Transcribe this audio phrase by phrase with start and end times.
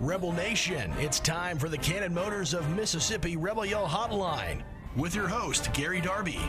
[0.00, 4.62] Rebel Nation, it's time for the Cannon Motors of Mississippi Rebel Yell Hotline
[4.94, 6.40] with your host, Gary Darby.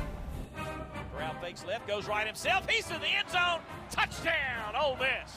[1.15, 2.70] Brown fakes left, goes right himself.
[2.70, 3.59] He's in the end zone.
[3.89, 5.33] Touchdown, Ole Miss.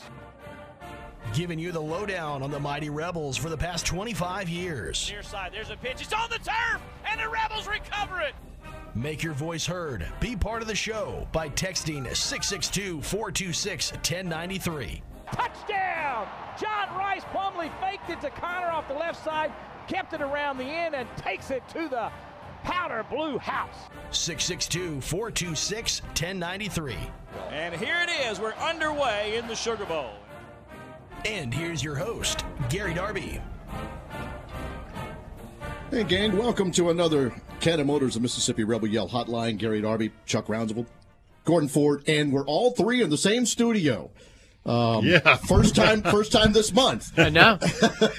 [1.35, 5.09] Giving you the lowdown on the mighty Rebels for the past 25 years.
[5.11, 6.01] Near side, there's a pitch.
[6.01, 8.35] It's on the turf, and the Rebels recover it.
[8.95, 10.07] Make your voice heard.
[10.19, 15.03] Be part of the show by texting 662 426 1093.
[15.33, 16.29] Touchdown!
[16.59, 19.53] John Rhys Plumlee faked it to Connor off the left side,
[19.89, 22.11] kept it around the end, and takes it to the
[22.63, 23.89] powder blue house.
[24.11, 26.97] 662 426 1093.
[27.51, 28.39] And here it is.
[28.39, 30.11] We're underway in the Sugar Bowl.
[31.25, 33.41] And here's your host, Gary Darby.
[35.91, 39.59] Hey, gang, welcome to another Cannon Motors of Mississippi Rebel Yell Hotline.
[39.59, 40.87] Gary Darby, Chuck Rounsaville,
[41.45, 44.11] Gordon Ford, and we're all three in the same studio.
[44.67, 45.37] Um, Yeah.
[45.37, 47.19] first time, first time this month.
[47.19, 47.59] I know.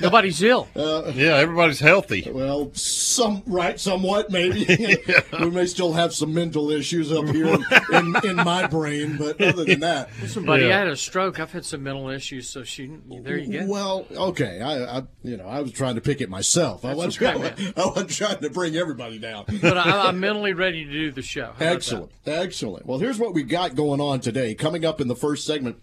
[0.02, 0.68] Nobody's ill.
[0.76, 2.28] Yeah, everybody's healthy.
[2.32, 4.66] Well, some right, somewhat maybe.
[5.40, 9.40] we may still have some mental issues up here in, in, in my brain, but
[9.40, 10.76] other than that, Listen, buddy, Yeah.
[10.76, 11.40] I had a stroke.
[11.40, 12.90] I've had some mental issues, so she.
[13.08, 13.68] There you go.
[13.68, 14.62] well, okay.
[14.62, 16.84] I, I, you know, I was trying to pick it myself.
[16.84, 17.74] I wasn't, okay, man.
[17.78, 19.46] I wasn't trying to bring everybody down.
[19.62, 21.54] But I, I'm mentally ready to do the show.
[21.60, 21.66] How?
[21.66, 22.86] Excellent, excellent.
[22.88, 24.56] Well, here's what we got going on today.
[24.56, 25.78] Coming up in the first segment,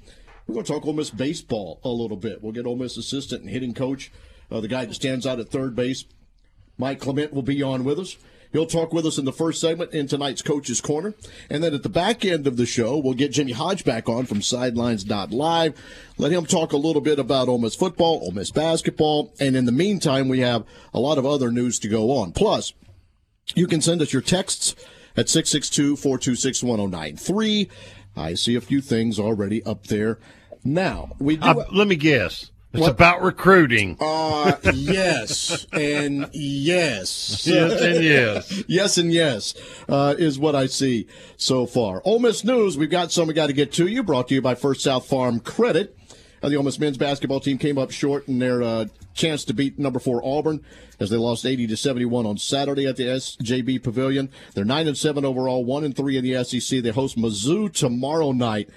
[0.48, 2.42] we're going to talk Ole Miss baseball a little bit.
[2.42, 4.10] We'll get Ole Miss assistant and hitting coach,
[4.50, 6.06] uh, the guy that stands out at third base,
[6.78, 8.16] Mike Clement, will be on with us.
[8.50, 11.14] He'll talk with us in the first segment in tonight's Coach's Corner.
[11.50, 14.24] And then at the back end of the show, we'll get Jimmy Hodge back on
[14.24, 15.74] from Sidelines.live.
[16.16, 19.34] Let him talk a little bit about Ole Miss football, Ole Miss basketball.
[19.38, 22.32] And in the meantime, we have a lot of other news to go on.
[22.32, 22.72] Plus,
[23.54, 24.74] you can send us your texts
[25.14, 27.68] at 662 426 1093.
[28.16, 30.18] I see a few things already up there.
[30.68, 31.46] Now, we do.
[31.46, 32.50] Uh, let me guess.
[32.74, 32.90] It's What?
[32.90, 33.96] about recruiting.
[33.98, 37.46] Uh, yes, and yes.
[37.46, 38.62] yes and yes.
[38.68, 39.54] yes and yes
[39.88, 41.06] uh, is what I see
[41.38, 42.02] so far.
[42.04, 42.76] Ole Miss news.
[42.76, 44.02] We've got some we got to get to you.
[44.02, 45.96] Brought to you by First South Farm Credit.
[46.42, 49.54] Uh, the Ole Miss men's basketball team came up short in their uh, chance to
[49.54, 50.62] beat number four Auburn
[51.00, 54.30] as they lost 80 to 71 on Saturday at the SJB Pavilion.
[54.54, 56.82] They're nine and seven overall, one and three in the SEC.
[56.82, 58.68] They host Mizzou tomorrow night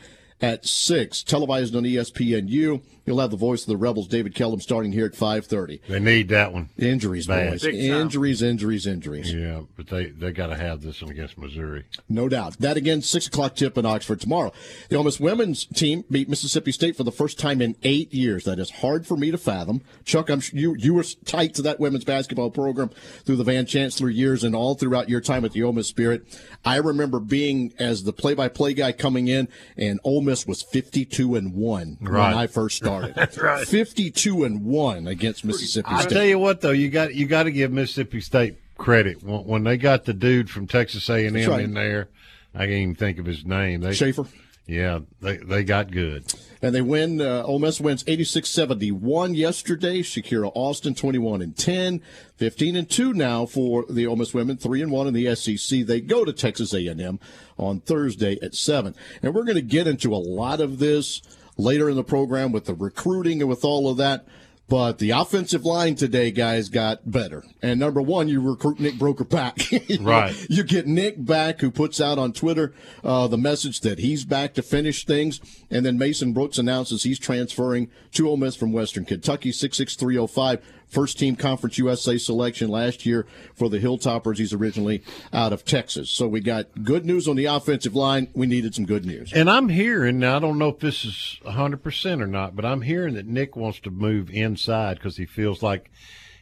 [0.42, 2.82] at six, televised on ESPNU.
[3.06, 5.82] You'll have the voice of the Rebels, David Kellum, starting here at 5:30.
[5.88, 6.70] They need that one.
[6.78, 7.52] Injuries, Bad.
[7.52, 7.66] boys.
[7.66, 9.34] Injuries, injuries, injuries.
[9.34, 11.86] Yeah, but they, they got to have this one against Missouri.
[12.08, 12.58] No doubt.
[12.60, 14.54] That again, six o'clock tip in Oxford tomorrow.
[14.90, 18.44] The Ole Miss women's team beat Mississippi State for the first time in eight years.
[18.44, 19.82] That is hard for me to fathom.
[20.06, 22.92] Chuck, I'm sure you you were tight to that women's basketball program
[23.26, 26.24] through the Van Chancellor years and all throughout your time at the Ole Miss Spirit.
[26.64, 31.54] I remember being as the play-by-play guy coming in, and Ole Miss was 52 and
[31.56, 32.30] one Right.
[32.30, 33.14] when I first started.
[33.16, 33.68] That's right.
[33.68, 36.08] 52 and one against Mississippi State.
[36.08, 39.46] I tell you what, though, you got you got to give Mississippi State credit when,
[39.46, 41.62] when they got the dude from Texas A and M right.
[41.64, 42.10] in there.
[42.54, 43.82] I can't even think of his name.
[43.82, 44.26] They, Schaefer.
[44.72, 46.34] Yeah, they they got good.
[46.62, 47.20] And they win.
[47.20, 50.00] Uh, Ole Miss wins 86-71 yesterday.
[50.02, 52.02] Shakira Austin 21 and 10,
[52.38, 55.86] 15 and 2 now for the Ole Miss women, 3 and 1 in the SEC.
[55.86, 57.20] They go to Texas A&M
[57.58, 58.96] on Thursday at 7.
[59.22, 61.22] And we're going to get into a lot of this
[61.58, 64.26] later in the program with the recruiting and with all of that.
[64.72, 67.44] But the offensive line today, guys, got better.
[67.62, 69.58] And number one, you recruit Nick Broeker back.
[69.72, 70.50] You know, Right.
[70.50, 72.74] You get Nick back, who puts out on Twitter
[73.04, 75.42] uh, the message that he's back to finish things.
[75.70, 80.62] And then Mason Brooks announces he's transferring to Ole Miss from Western Kentucky, 66305.
[80.92, 83.26] First team Conference USA selection last year
[83.56, 84.38] for the Hilltoppers.
[84.38, 86.10] He's originally out of Texas.
[86.10, 88.28] So we got good news on the offensive line.
[88.34, 89.32] We needed some good news.
[89.32, 90.36] And I'm hearing now.
[90.36, 93.56] I don't know if this is 100 percent or not, but I'm hearing that Nick
[93.56, 95.90] wants to move inside because he feels like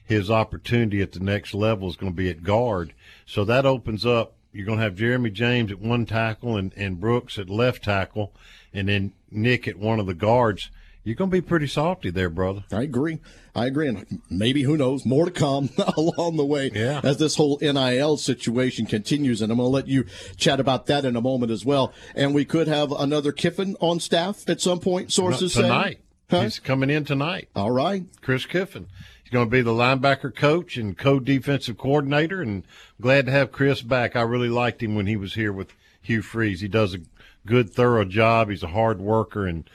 [0.04, 2.96] his opportunity at the next level is going to be at guard.
[3.28, 4.34] So that opens up.
[4.52, 8.34] You're going to have Jeremy James at one tackle and, and Brooks at left tackle,
[8.74, 10.72] and then Nick at one of the guards.
[11.04, 12.64] You're going to be pretty salty there, brother.
[12.72, 13.20] I agree.
[13.56, 13.88] I agree.
[13.88, 17.02] And maybe, who knows, more to come along the way Yeah.
[17.04, 19.42] as this whole NIL situation continues.
[19.42, 20.06] And I'm going to let you
[20.38, 21.94] chat about that in a moment as well.
[22.16, 25.62] And we could have another Kiffin on staff at some point, sources say.
[25.64, 26.00] tonight.
[26.30, 26.42] Huh?
[26.42, 27.50] He's coming in tonight.
[27.56, 28.04] All right.
[28.22, 28.88] Chris Kiffin.
[29.24, 32.64] He's going to be the linebacker coach and co-defensive coordinator, and
[33.02, 34.16] glad to have Chris back.
[34.16, 36.62] I really liked him when he was here with Hugh Freeze.
[36.62, 37.00] He does a
[37.46, 38.50] good, thorough job.
[38.50, 39.68] He's a hard worker, and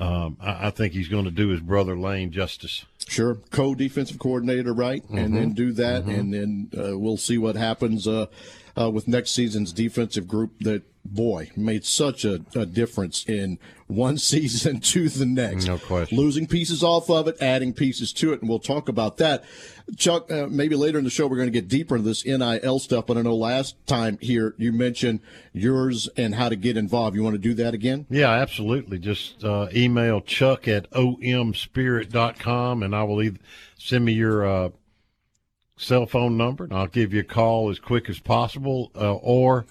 [0.00, 2.86] um, I, I think he's going to do his brother Lane justice.
[3.06, 3.36] Sure.
[3.50, 5.04] Co defensive coordinator, right?
[5.10, 6.04] And then do that.
[6.04, 8.06] And then uh, we'll see what happens.
[8.06, 8.26] Uh,
[8.78, 14.16] uh, with next season's defensive group that, boy, made such a, a, difference in one
[14.32, 15.66] season to the next.
[15.66, 16.16] No question.
[16.16, 19.44] Losing pieces off of it, adding pieces to it, and we'll talk about that.
[19.96, 22.78] Chuck, uh, maybe later in the show we're going to get deeper into this NIL
[22.78, 25.20] stuff, but I know last time here you mentioned
[25.52, 27.16] yours and how to get involved.
[27.16, 28.06] You want to do that again?
[28.10, 28.98] Yeah, absolutely.
[28.98, 33.38] Just uh, email chuck at omspirit.com and I will either
[33.78, 34.70] send me your uh,
[35.76, 39.66] cell phone number and I'll give you a call as quick as possible uh, or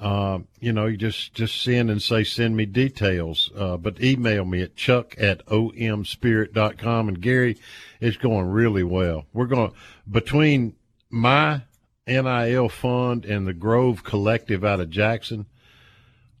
[0.00, 3.50] uh, you know, you just just send and say send me details.
[3.56, 7.08] Uh, but email me at chuck at omspirit.com.
[7.08, 7.56] And Gary,
[8.00, 9.26] it's going really well.
[9.32, 9.72] We're going
[10.10, 10.74] between
[11.10, 11.62] my
[12.06, 15.46] NIL fund and the Grove Collective out of Jackson.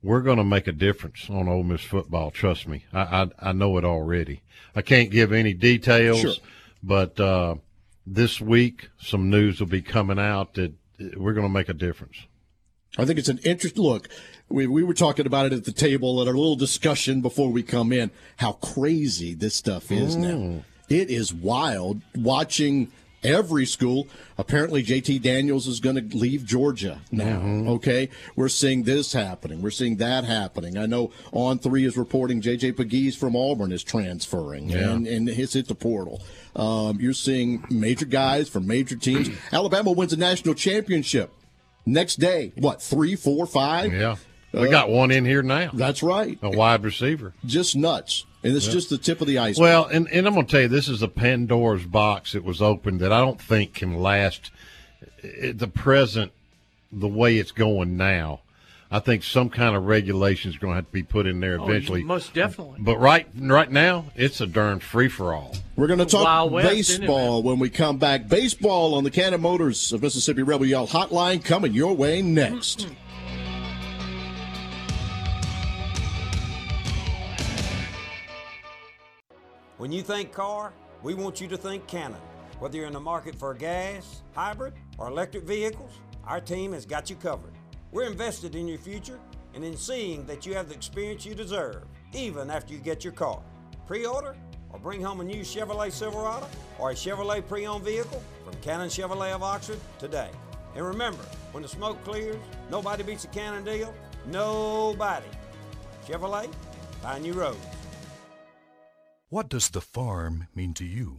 [0.02, 2.30] We're going to make a difference on Ole Miss football.
[2.30, 4.42] Trust me, I I, I know it already.
[4.74, 6.32] I can't give any details, sure.
[6.82, 7.54] but uh,
[8.06, 10.74] this week some news will be coming out that
[11.16, 12.26] we're going to make a difference.
[12.96, 14.08] I think it's an interesting look.
[14.48, 17.62] We, we were talking about it at the table at our little discussion before we
[17.62, 18.10] come in.
[18.36, 20.28] How crazy this stuff is now.
[20.28, 20.62] Mm.
[20.88, 22.92] It is wild watching
[23.24, 24.06] every school.
[24.36, 27.38] Apparently, JT Daniels is going to leave Georgia now.
[27.40, 27.68] Mm-hmm.
[27.70, 29.62] Okay, we're seeing this happening.
[29.62, 30.76] We're seeing that happening.
[30.76, 34.90] I know On Three is reporting JJ Pegues from Auburn is transferring Yeah.
[34.90, 36.22] and and has hit the portal.
[36.54, 39.30] Um, you're seeing major guys from major teams.
[39.52, 41.32] Alabama wins a national championship.
[41.86, 43.92] Next day, what three, four, five?
[43.92, 44.16] Yeah,
[44.52, 45.70] we uh, got one in here now.
[45.72, 46.38] That's right.
[46.42, 47.34] A wide receiver.
[47.44, 48.24] Just nuts.
[48.42, 49.62] And it's just the tip of the iceberg.
[49.62, 52.60] Well, and, and I'm going to tell you, this is a Pandora's box that was
[52.60, 54.50] opened that I don't think can last
[55.22, 56.30] eh, the present,
[56.92, 58.40] the way it's going now.
[58.90, 61.58] I think some kind of regulation is going to have to be put in there
[61.60, 62.02] Oh, eventually.
[62.04, 62.78] most definitely.
[62.80, 65.54] but right right now, it's a darn free for all.
[65.76, 68.28] We're going to talk Wild West, baseball when we come back.
[68.28, 72.86] Baseball on the Cannon Motors of Mississippi Rebel Yell Hotline coming your way next.
[79.76, 80.72] When you think car,
[81.02, 82.20] we want you to think Cannon.
[82.60, 85.90] Whether you're in the market for gas, hybrid, or electric vehicles,
[86.26, 87.52] our team has got you covered.
[87.94, 89.20] We're invested in your future
[89.54, 93.12] and in seeing that you have the experience you deserve, even after you get your
[93.12, 93.40] car.
[93.86, 94.34] Pre order
[94.70, 96.48] or bring home a new Chevrolet Silverado
[96.80, 100.28] or a Chevrolet pre owned vehicle from Cannon Chevrolet of Oxford today.
[100.74, 102.34] And remember, when the smoke clears,
[102.68, 103.94] nobody beats a Cannon deal.
[104.26, 105.28] Nobody.
[106.04, 106.52] Chevrolet,
[107.00, 107.64] find new roads.
[109.28, 111.16] What does the farm mean to you?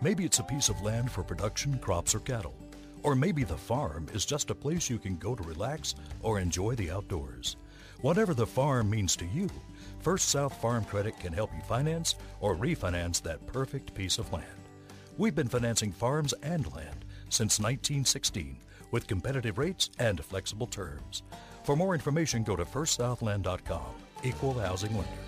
[0.00, 2.54] Maybe it's a piece of land for production, crops, or cattle.
[3.02, 6.74] Or maybe the farm is just a place you can go to relax or enjoy
[6.74, 7.56] the outdoors.
[8.00, 9.48] Whatever the farm means to you,
[10.00, 14.46] First South Farm Credit can help you finance or refinance that perfect piece of land.
[15.16, 18.56] We've been financing farms and land since 1916
[18.90, 21.22] with competitive rates and flexible terms.
[21.64, 23.94] For more information, go to firstsouthland.com.
[24.22, 25.27] Equal housing lender.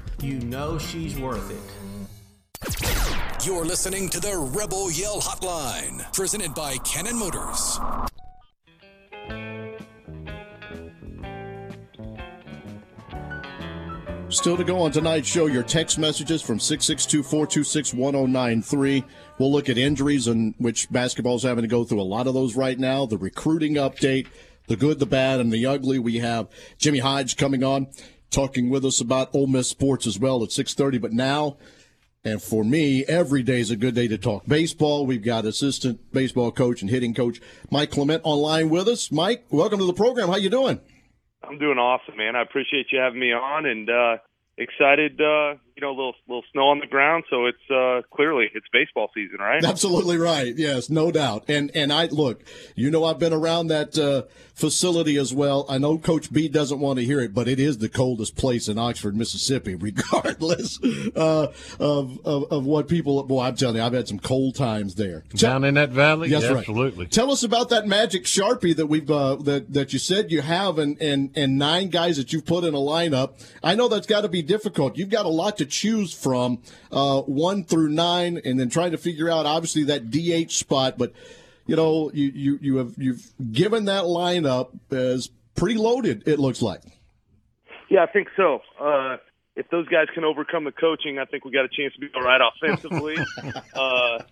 [0.21, 1.57] You know she's worth it.
[3.43, 7.79] You're listening to the Rebel Yell Hotline, presented by Cannon Motors.
[14.29, 19.03] Still to go on tonight's show, your text messages from 662 426 1093.
[19.39, 22.55] We'll look at injuries in which basketball's having to go through a lot of those
[22.55, 24.27] right now, the recruiting update,
[24.67, 25.97] the good, the bad, and the ugly.
[25.97, 26.47] We have
[26.77, 27.87] Jimmy Hodge coming on,
[28.31, 30.97] talking with us about Ole Miss sports as well at 630.
[30.97, 31.57] But now,
[32.23, 35.05] and for me, every day is a good day to talk baseball.
[35.05, 39.11] We've got assistant baseball coach and hitting coach Mike Clement online with us.
[39.11, 40.29] Mike, welcome to the program.
[40.29, 40.79] How you doing?
[41.43, 42.35] I'm doing awesome, man.
[42.35, 44.17] I appreciate you having me on, and uh,
[44.57, 48.49] excited uh, you know, a little little snow on the ground, so it's uh, clearly
[48.53, 49.63] it's baseball season, right?
[49.63, 50.55] Absolutely right.
[50.55, 51.45] Yes, no doubt.
[51.47, 52.43] And and I look,
[52.75, 54.23] you know, I've been around that uh,
[54.53, 55.65] facility as well.
[55.67, 58.67] I know Coach B doesn't want to hear it, but it is the coldest place
[58.67, 60.79] in Oxford, Mississippi, regardless
[61.15, 63.21] uh, of, of, of what people.
[63.23, 65.23] Boy, I'm telling you, I've had some cold times there.
[65.35, 66.57] Down in that valley, yes, yeah, right.
[66.59, 67.07] absolutely.
[67.07, 70.77] Tell us about that magic sharpie that we've uh, that that you said you have,
[70.77, 73.33] and and and nine guys that you've put in a lineup.
[73.63, 74.97] I know that's got to be difficult.
[74.97, 78.97] You've got a lot to choose from, uh, one through nine, and then trying to
[78.97, 81.13] figure out obviously that DH spot, but
[81.67, 86.23] you know, you, you, you have you've given that lineup as pretty loaded.
[86.27, 86.81] It looks like.
[87.89, 88.59] Yeah, I think so.
[88.79, 89.17] Uh,
[89.55, 92.07] if those guys can overcome the coaching, I think we got a chance to be
[92.15, 93.17] all right offensively.
[93.75, 94.23] uh,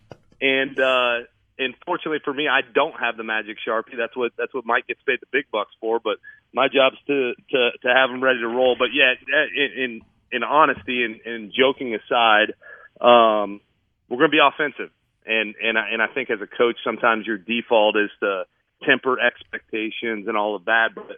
[0.41, 1.19] and uh,
[1.59, 3.97] and fortunately for me, I don't have the magic sharpie.
[3.97, 5.99] That's what that's what Mike gets paid the big bucks for.
[5.99, 6.17] But
[6.53, 8.75] my job's to to to have them ready to roll.
[8.79, 9.13] But yeah,
[9.55, 12.53] in in, in honesty and, and joking aside,
[13.01, 13.61] um,
[14.09, 14.91] we're going to be offensive
[15.29, 18.43] and and I, and I think as a coach, sometimes your default is to
[18.85, 20.89] temper expectations and all of that.
[20.95, 21.17] But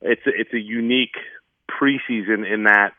[0.00, 1.16] it's a, it's a unique
[1.70, 2.92] preseason in that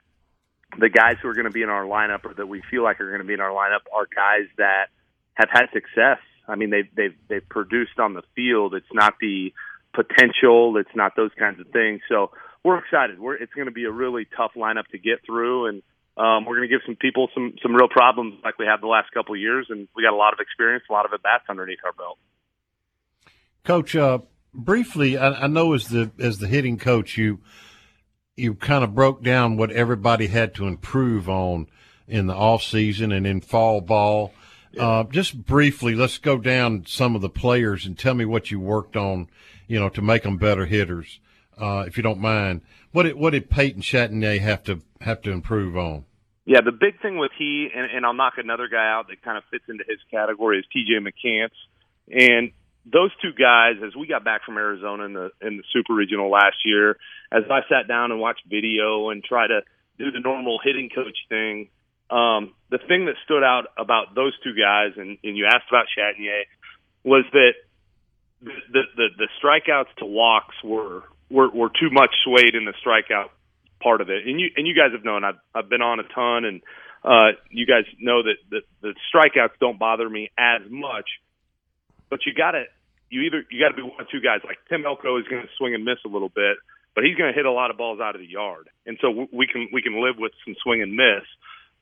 [0.77, 3.01] the guys who are going to be in our lineup or that we feel like
[3.01, 4.88] are going to be in our lineup are guys that
[5.34, 6.20] have had success.
[6.48, 8.75] I mean, they've they've they've produced on the field.
[8.75, 9.53] It's not the
[9.94, 10.77] potential.
[10.77, 12.01] It's not those kinds of things.
[12.08, 12.32] So
[12.63, 13.20] we're excited.
[13.20, 15.84] We're it's going to be a really tough lineup to get through and
[16.18, 18.88] um, we're going to give some people some some real problems like we have the
[18.88, 21.24] last couple of years, and we got a lot of experience, a lot of at
[21.24, 22.18] bats underneath our belt.
[23.63, 24.20] Coach, uh,
[24.53, 27.39] briefly, I, I, know as the as the hitting coach, you
[28.36, 31.68] you kind of broke down what everybody had to improve on
[32.08, 34.34] in the off season and in fall ball.
[34.74, 34.88] Yeah.
[34.88, 38.60] Uh, just briefly, let's go down some of the players and tell me what you
[38.60, 39.30] worked on,
[39.68, 41.20] you know, to make them better hitters,
[41.62, 42.62] uh, if you don't mind.
[42.91, 46.06] What did what did Peyton Chatagnier have to have to improve on?
[46.46, 49.38] Yeah, the big thing with he and, and I'll knock another guy out that kind
[49.38, 50.94] of fits into his category is T.J.
[51.00, 51.56] McCants,
[52.10, 52.51] and
[52.86, 53.75] those two guys.
[53.86, 56.98] As we got back from Arizona in the in the Super Regional last year,
[57.32, 59.62] as I sat down and watched video and try to
[60.00, 61.70] do the normal hitting coach thing,
[62.10, 65.86] um, the thing that stood out about those two guys, and, and you asked about
[65.96, 66.41] Chatagnier,
[67.03, 67.53] was that
[68.41, 73.29] the the the strikeouts to walks were were, were too much swayed in the strikeout
[73.81, 74.27] part of it.
[74.27, 76.61] And you and you guys have known I've I've been on a ton, and
[77.03, 81.09] uh, you guys know that the, the strikeouts don't bother me as much.
[82.09, 82.63] But you got to
[83.09, 84.41] you either you got to be one of two guys.
[84.45, 86.57] Like Tim Elko is going to swing and miss a little bit,
[86.95, 89.27] but he's going to hit a lot of balls out of the yard, and so
[89.31, 91.25] we can we can live with some swing and miss.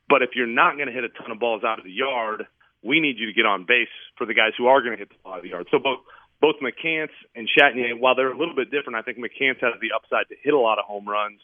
[0.07, 2.47] But if you're not going to hit a ton of balls out of the yard,
[2.81, 5.09] we need you to get on base for the guys who are going to hit
[5.09, 5.67] the ball out of the yard.
[5.69, 5.99] So both
[6.41, 9.91] both McCants and Chatagnier, while they're a little bit different, I think McCants has the
[9.95, 11.39] upside to hit a lot of home runs.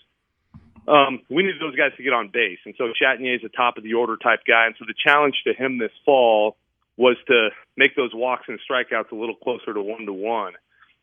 [0.88, 3.78] Um, we need those guys to get on base, and so Chatagnier is a top
[3.78, 4.68] of the order type guy.
[4.68, 6.58] And so the challenge to him this fall
[6.96, 10.54] was to make those walks and strikeouts a little closer to one to one,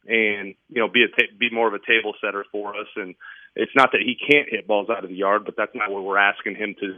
[0.07, 2.87] and you know be a ta- be more of a table setter for us.
[2.95, 3.17] And
[3.57, 6.05] it's not that he can't hit balls out of the yard, but that's not what
[6.05, 6.95] we're asking him to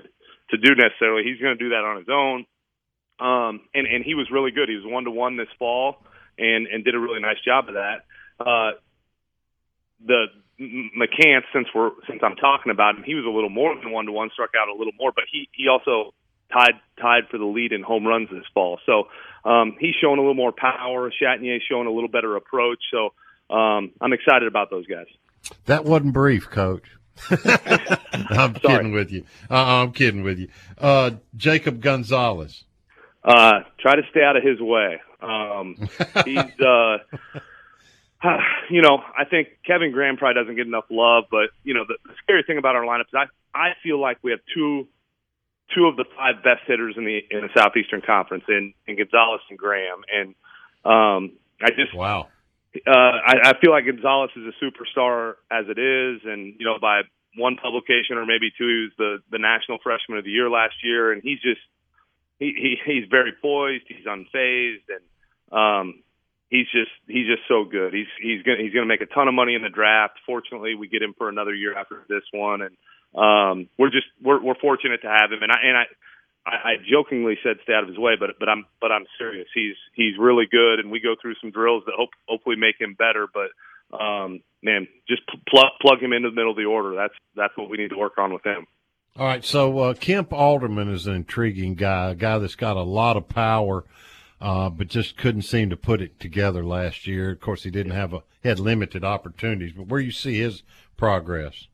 [0.50, 1.24] to do necessarily.
[1.24, 2.44] He's going to do that on his own.
[3.18, 4.68] Um, and and he was really good.
[4.68, 6.04] He was one to one this fall
[6.38, 8.04] and and did a really nice job of that.
[8.40, 8.72] Uh,
[10.04, 10.26] the
[10.60, 14.06] McCants, since we're since I'm talking about him, he was a little more than one
[14.06, 16.14] to one, struck out a little more, but he he also
[16.52, 18.78] tied tied for the lead in home runs this fall.
[18.86, 19.08] So
[19.48, 21.10] um, he's showing a little more power.
[21.10, 22.78] Chatagnier showing a little better approach.
[22.90, 25.06] So um, I'm excited about those guys.
[25.66, 26.84] That wasn't brief, Coach.
[27.30, 29.24] I'm kidding with you.
[29.50, 30.48] Uh, I'm kidding with you.
[30.78, 32.64] Uh, Jacob Gonzalez.
[33.22, 35.00] Uh, try to stay out of his way.
[35.24, 35.76] Um,
[36.24, 36.98] he's, uh,
[38.70, 41.96] you know, I think Kevin Graham probably doesn't get enough love, but you know, the,
[42.06, 44.86] the scary thing about our lineup is I, I feel like we have two,
[45.74, 49.40] two of the five best hitters in the in the Southeastern Conference, in, in Gonzalez
[49.48, 50.34] and Graham, and
[50.84, 52.28] um, I just wow.
[52.86, 56.78] Uh, I, I feel like Gonzalez is a superstar as it is, and you know,
[56.80, 57.02] by
[57.36, 60.74] one publication or maybe two, he was the the National Freshman of the Year last
[60.82, 61.60] year, and he's just
[62.38, 65.02] he, he he's very poised, he's unfazed, and
[65.52, 66.02] um,
[66.50, 67.92] he's just he's just so good.
[67.92, 70.18] He's he's gonna he's gonna make a ton of money in the draft.
[70.26, 72.76] Fortunately, we get him for another year after this one, and
[73.14, 75.42] um, we're just we're we're fortunate to have him.
[75.42, 75.84] And I and I.
[76.46, 79.46] I, I jokingly said stay out of his way, but but I'm but I'm serious.
[79.54, 82.92] He's he's really good, and we go through some drills that hope hopefully make him
[82.92, 83.26] better.
[83.32, 83.48] But
[83.98, 86.94] um, man, just plug plug him into the middle of the order.
[86.94, 88.66] That's that's what we need to work on with him.
[89.16, 92.82] All right, so uh, Kemp Alderman is an intriguing guy, a guy that's got a
[92.82, 93.84] lot of power
[94.40, 97.30] uh, but just couldn't seem to put it together last year.
[97.30, 99.72] Of course, he didn't have a had limited opportunities.
[99.72, 100.62] But where you see his
[100.96, 101.66] progress?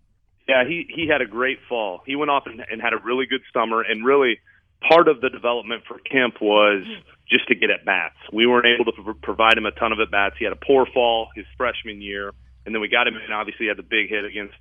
[0.48, 2.02] Yeah, he he had a great fall.
[2.06, 4.40] He went off and, and had a really good summer, and really
[4.88, 6.84] part of the development for Kemp was
[7.28, 8.16] just to get at bats.
[8.32, 10.36] We weren't able to provide him a ton of at bats.
[10.38, 12.32] He had a poor fall his freshman year,
[12.66, 13.32] and then we got him in.
[13.32, 14.54] Obviously, he had the big hit against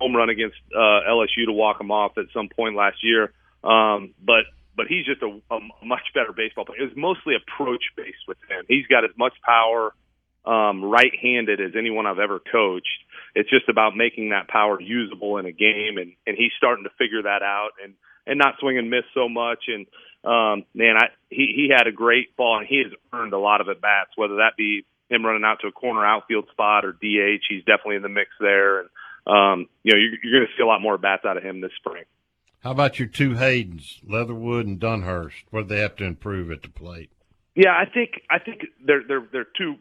[0.00, 3.32] home run against uh, LSU to walk him off at some point last year.
[3.62, 4.44] Um, but
[4.76, 6.80] but he's just a, a much better baseball player.
[6.80, 8.64] It was mostly approach based with him.
[8.68, 9.94] He's got as much power
[10.44, 13.00] um, right-handed as anyone I've ever coached.
[13.34, 16.90] It's just about making that power usable in a game, and and he's starting to
[16.98, 17.94] figure that out and
[18.26, 19.64] and not swing and miss so much.
[19.68, 19.86] And
[20.24, 23.60] um, man, I he he had a great ball, and he has earned a lot
[23.60, 26.92] of at bats, whether that be him running out to a corner outfield spot or
[26.92, 27.44] DH.
[27.48, 28.88] He's definitely in the mix there, and
[29.26, 31.60] um, you know you're, you're going to see a lot more bats out of him
[31.60, 32.04] this spring.
[32.64, 35.44] How about your two Haydens, Leatherwood and Dunhurst?
[35.50, 37.10] What do they have to improve at the plate?
[37.54, 39.74] Yeah, I think I think they're they're they're two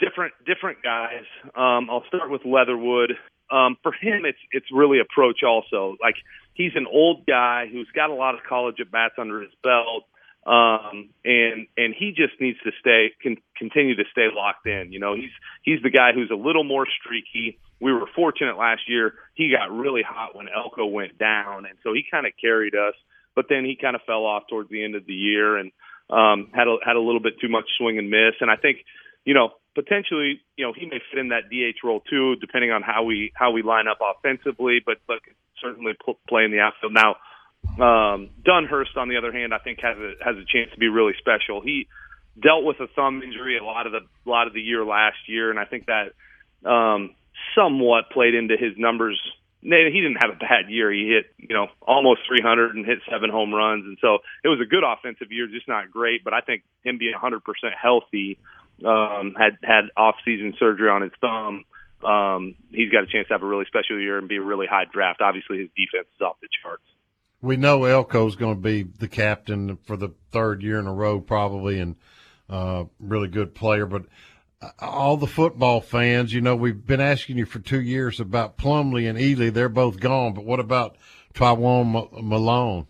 [0.00, 1.24] different different guys.
[1.54, 3.12] Um, I'll start with Leatherwood.
[3.52, 5.96] Um, for him, it's it's really approach also.
[6.00, 6.14] Like
[6.54, 10.04] he's an old guy who's got a lot of college at bats under his belt,
[10.46, 14.92] um, and and he just needs to stay can continue to stay locked in.
[14.92, 15.32] You know, he's
[15.62, 17.58] he's the guy who's a little more streaky.
[17.80, 21.92] We were fortunate last year; he got really hot when Elko went down, and so
[21.92, 22.94] he kind of carried us.
[23.34, 25.72] But then he kind of fell off towards the end of the year and
[26.10, 28.38] um, had a, had a little bit too much swing and miss.
[28.40, 28.78] And I think,
[29.24, 32.82] you know, potentially, you know, he may fit in that DH role too, depending on
[32.82, 34.78] how we how we line up offensively.
[34.84, 35.18] But but
[35.60, 35.92] certainly
[36.28, 37.16] play in the outfield now.
[37.80, 40.88] Um, Dunhurst, on the other hand, I think has a has a chance to be
[40.88, 41.60] really special.
[41.60, 41.88] He
[42.40, 45.50] dealt with a thumb injury a lot of the lot of the year last year,
[45.50, 46.14] and I think that
[46.68, 47.14] um,
[47.54, 49.20] somewhat played into his numbers.
[49.62, 50.92] He didn't have a bad year.
[50.92, 54.60] He hit, you know, almost 300 and hit seven home runs, and so it was
[54.60, 56.22] a good offensive year, just not great.
[56.22, 57.40] But I think him being 100%
[57.80, 58.38] healthy
[58.84, 61.64] um, had had off season surgery on his thumb.
[62.04, 64.66] Um, he's got a chance to have a really special year and be a really
[64.66, 65.22] high draft.
[65.22, 66.84] Obviously, his defense is off the charts.
[67.44, 71.20] We know Elko's going to be the captain for the third year in a row,
[71.20, 71.96] probably, and
[72.48, 73.84] uh, really good player.
[73.84, 74.06] But
[74.62, 78.56] uh, all the football fans, you know, we've been asking you for two years about
[78.56, 79.52] Plumlee and Ealy.
[79.52, 80.96] They're both gone, but what about
[81.34, 82.86] Tywone Malone?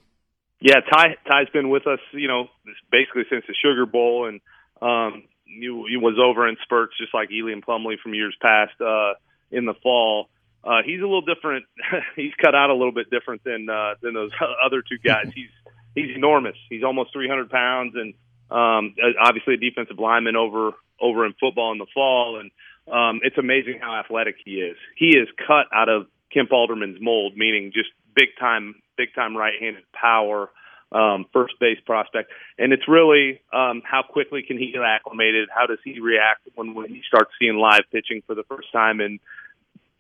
[0.61, 2.47] Yeah, Ty Ty's been with us, you know,
[2.93, 4.41] basically since the Sugar Bowl, and
[4.81, 8.81] um, he, he was over in spurts, just like Ealy and Plumlee from years past
[8.81, 9.15] uh,
[9.51, 10.29] in the fall.
[10.65, 11.67] Uh, he's a little different.
[12.17, 14.31] he's cut out a little bit different than uh, than those
[14.65, 15.27] other two guys.
[15.35, 15.51] he's
[15.95, 16.57] he's enormous.
[16.71, 18.15] He's almost 300 pounds, and
[18.51, 22.41] um, obviously a defensive lineman over over in football in the fall.
[22.41, 22.51] And
[22.93, 24.77] um, it's amazing how athletic he is.
[24.97, 29.85] He is cut out of Kemp Alderman's mold, meaning just big time, big time right-handed
[29.93, 30.51] power
[30.93, 32.31] um, first base prospect.
[32.57, 35.49] And it's really um, how quickly can he get acclimated?
[35.53, 39.01] How does he react when, when he starts seeing live pitching for the first time
[39.01, 39.19] in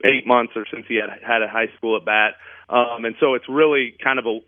[0.05, 2.35] eight months or since he had had a high school at bat?
[2.69, 4.38] Um, and so it's really kind of a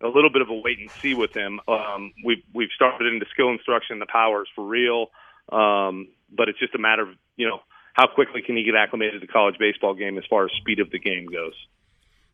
[0.00, 1.60] a little bit of a wait and see with him.
[1.66, 3.98] Um, we've we've started into skill instruction.
[3.98, 5.06] The power is for real,
[5.50, 7.60] um, but it's just a matter of you know
[7.94, 10.78] how quickly can he get acclimated to the college baseball game as far as speed
[10.78, 11.54] of the game goes.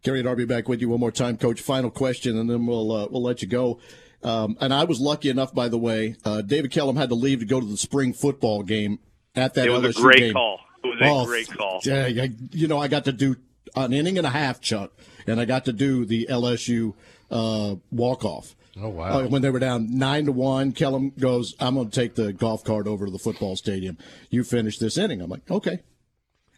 [0.02, 1.62] Gary and Darby back with you one more time, Coach.
[1.62, 3.80] Final question, and then we'll uh, we'll let you go.
[4.22, 6.16] Um, and I was lucky enough, by the way.
[6.24, 8.98] Uh, David Kellum had to leave to go to the spring football game
[9.34, 9.66] at that.
[9.66, 10.32] It was LSU a great game.
[10.34, 10.60] call.
[10.84, 11.80] It was oh, a great call.
[11.84, 13.36] Yeah, you know, I got to do
[13.74, 14.92] an inning and a half, Chuck,
[15.26, 16.94] and I got to do the LSU
[17.30, 18.54] uh, walk off.
[18.80, 19.20] Oh wow!
[19.20, 22.32] Uh, when they were down nine to one, Kellum goes, "I'm going to take the
[22.32, 23.98] golf cart over to the football stadium.
[24.30, 25.80] You finish this inning." I'm like, "Okay."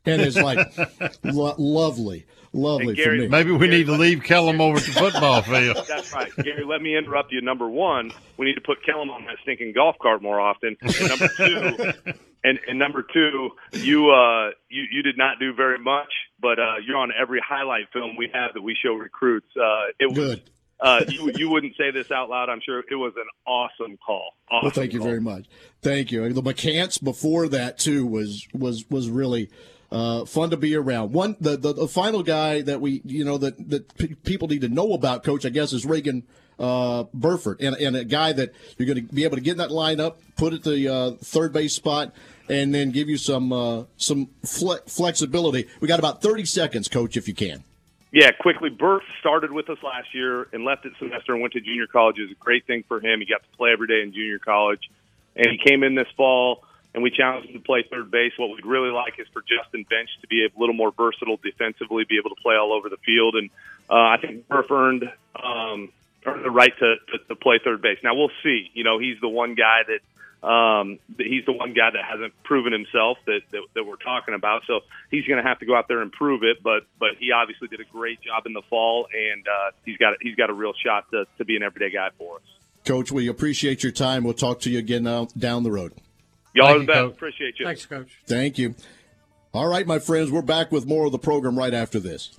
[0.07, 0.59] And it's like
[1.25, 3.29] lo- lovely, lovely Gary, for me.
[3.29, 5.85] Maybe we need to leave Kellum over to the football field.
[5.89, 6.65] That's right, Gary.
[6.65, 7.41] Let me interrupt you.
[7.43, 10.77] Number one, we need to put Kellum on that stinking golf cart more often.
[10.81, 12.13] And number two,
[12.47, 16.77] and, and number two, you uh you you did not do very much, but uh
[16.87, 19.49] you're on every highlight film we have that we show recruits.
[19.57, 20.19] Uh, it was.
[20.19, 20.43] Good.
[20.79, 22.51] Uh, you you wouldn't say this out loud.
[22.51, 24.29] I'm sure it was an awesome call.
[24.51, 25.09] Awesome well, thank you call.
[25.09, 25.47] very much.
[25.81, 26.31] Thank you.
[26.33, 29.49] The McCants before that too was was was really
[29.91, 31.13] uh, fun to be around.
[31.13, 34.61] One the, the, the final guy that we you know that that p- people need
[34.63, 36.25] to know about, Coach, I guess, is Reagan
[36.59, 39.59] uh, Burford, and and a guy that you're going to be able to get in
[39.59, 42.15] that lineup, put at the uh, third base spot.
[42.49, 45.67] And then give you some uh, some fle- flexibility.
[45.81, 47.65] We got about thirty seconds, Coach, if you can.
[48.13, 48.71] Yeah, quickly.
[48.71, 52.19] Burt started with us last year and left at semester and went to junior college.
[52.19, 53.21] It was a great thing for him.
[53.21, 54.89] He got to play every day in junior college,
[55.35, 56.63] and he came in this fall
[56.97, 58.33] and we challenged him to play third base.
[58.39, 62.05] What we'd really like is for Justin Bench to be a little more versatile defensively,
[62.05, 63.51] be able to play all over the field, and
[63.91, 65.05] uh, I think Burf earned
[65.37, 65.93] um,
[66.25, 67.99] earned the right to, to to play third base.
[68.03, 68.71] Now we'll see.
[68.73, 70.01] You know, he's the one guy that
[70.43, 74.63] Um, he's the one guy that hasn't proven himself that, that, that we're talking about.
[74.67, 76.63] So he's going to have to go out there and prove it.
[76.63, 80.15] But but he obviously did a great job in the fall, and uh, he's got
[80.21, 82.43] he's got a real shot to, to be an everyday guy for us.
[82.85, 84.23] Coach, we appreciate your time.
[84.23, 85.93] We'll talk to you again uh, down the road.
[86.55, 87.17] Y'all are the best.
[87.17, 87.67] Appreciate you.
[87.67, 88.19] Thanks, Coach.
[88.27, 88.75] Thank you.
[89.53, 92.39] All right, my friends, we're back with more of the program right after this.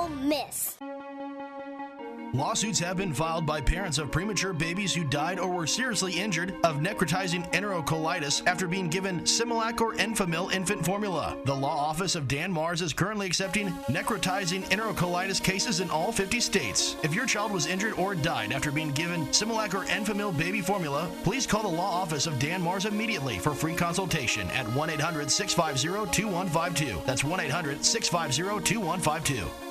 [0.01, 0.77] Ole Miss.
[2.33, 6.55] Lawsuits have been filed by parents of premature babies who died or were seriously injured
[6.63, 11.37] of necrotizing enterocolitis after being given Similac or Enfamil infant formula.
[11.45, 16.39] The law office of Dan Mars is currently accepting necrotizing enterocolitis cases in all 50
[16.39, 16.95] states.
[17.03, 21.11] If your child was injured or died after being given Similac or Enfamil baby formula,
[21.23, 25.29] please call the law office of Dan Mars immediately for free consultation at 1 800
[25.29, 27.01] 650 2152.
[27.05, 29.70] That's 1 800 650 2152.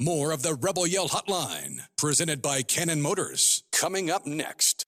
[0.00, 4.84] More of the Rebel Yell Hotline, presented by Cannon Motors, coming up next.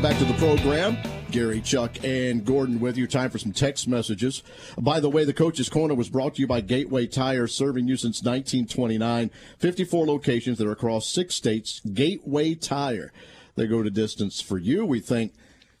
[0.00, 0.96] Back to the program.
[1.32, 3.06] Gary, Chuck, and Gordon with you.
[3.06, 4.44] Time for some text messages.
[4.78, 7.96] By the way, the Coach's Corner was brought to you by Gateway Tire, serving you
[7.96, 9.30] since 1929.
[9.58, 11.80] 54 locations that are across six states.
[11.92, 13.12] Gateway Tire.
[13.56, 14.84] They go to distance for you.
[14.84, 15.32] We thank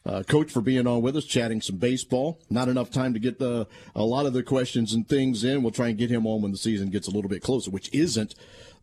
[0.06, 2.40] uh, Coach for being on with us, chatting some baseball.
[2.48, 5.62] Not enough time to get the, a lot of the questions and things in.
[5.62, 7.92] We'll try and get him on when the season gets a little bit closer, which
[7.92, 8.34] isn't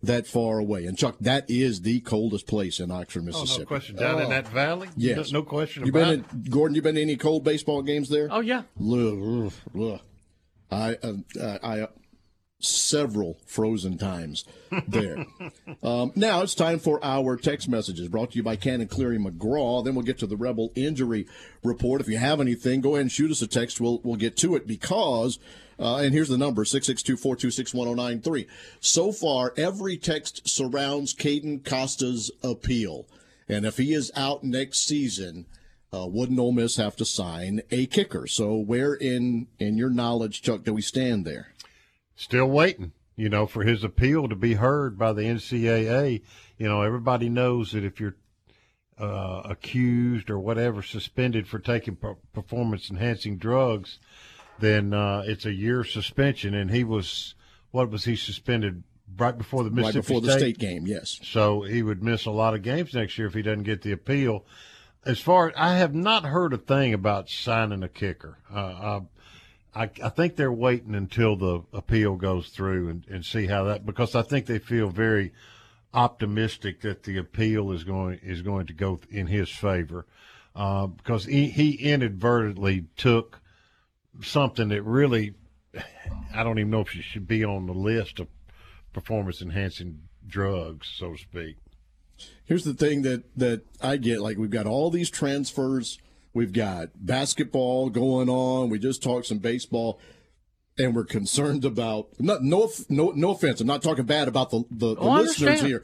[0.03, 0.85] that far away.
[0.85, 3.61] And Chuck, that is the coldest place in Oxford, Mississippi.
[3.61, 3.95] Oh, no question.
[3.95, 4.89] Down in that valley?
[4.95, 5.31] Yes.
[5.31, 6.25] No, no question you about been it.
[6.31, 8.27] in, Gordon, you been to any cold baseball games there?
[8.31, 8.63] Oh yeah.
[8.79, 9.99] Ugh, ugh, ugh.
[10.69, 11.87] I, uh, I, uh,
[12.59, 14.45] several frozen times
[14.87, 15.25] there.
[15.83, 19.83] um, now it's time for our text messages brought to you by Cannon Cleary McGraw.
[19.83, 21.27] Then we'll get to the Rebel injury
[21.63, 22.01] report.
[22.01, 23.79] If you have anything, go ahead and shoot us a text.
[23.79, 25.39] We'll we'll get to it because.
[25.79, 28.47] Uh, and here's the number 662-426-1093.
[28.79, 33.05] So far, every text surrounds Caden Costa's appeal.
[33.47, 35.45] And if he is out next season,
[35.93, 38.27] uh, wouldn't Ole Miss have to sign a kicker?
[38.27, 41.53] So where in in your knowledge, Chuck, do we stand there?
[42.19, 46.23] Still waiting, you know, for his appeal to be heard by the NCAA.
[46.57, 48.15] You know, everybody knows that if you're
[48.97, 53.99] uh, accused or whatever, suspended for taking per- performance enhancing drugs,
[54.57, 56.55] then uh, it's a year suspension.
[56.55, 57.35] And he was,
[57.69, 58.83] what was he suspended
[59.15, 60.55] right before the Mississippi right before the State?
[60.55, 61.19] state game, yes.
[61.21, 63.91] So he would miss a lot of games next year if he doesn't get the
[63.91, 64.43] appeal.
[65.05, 68.39] As far I have not heard a thing about signing a kicker.
[68.51, 69.01] Uh,
[69.77, 73.85] I, I, think they're waiting until the appeal goes through and, and see how that
[73.85, 75.33] because I think they feel very
[75.93, 80.05] optimistic that the appeal is going is going to go in his favor
[80.55, 83.39] uh, because he, he inadvertently took
[84.21, 85.35] something that really
[86.33, 88.27] I don't even know if it should be on the list of
[88.93, 91.57] performance enhancing drugs, so to speak.
[92.45, 95.99] Here's the thing that that I get: like we've got all these transfers,
[96.37, 99.99] we've got basketball going on, we just talked some baseball,
[100.77, 103.59] and we're concerned about not no no no offense.
[103.61, 105.83] I'm not talking bad about the the, the Oh, listeners here.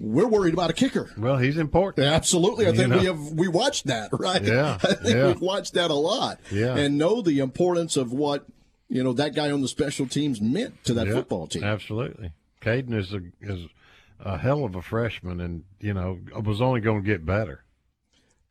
[0.00, 1.10] we're worried about a kicker.
[1.16, 2.06] Well, he's important.
[2.06, 2.66] Absolutely.
[2.66, 2.98] I You think know?
[2.98, 4.42] we have we watched that, right?
[4.42, 5.26] Yeah, I think yeah.
[5.28, 6.40] we've watched that a lot.
[6.50, 6.76] Yeah.
[6.76, 8.46] And know the importance of what,
[8.88, 11.64] you know, that guy on the special teams meant to that Yeah, football team.
[11.64, 12.32] Absolutely.
[12.60, 13.66] Caden is a is
[14.20, 17.62] a hell of a freshman, and you know was only going to get better.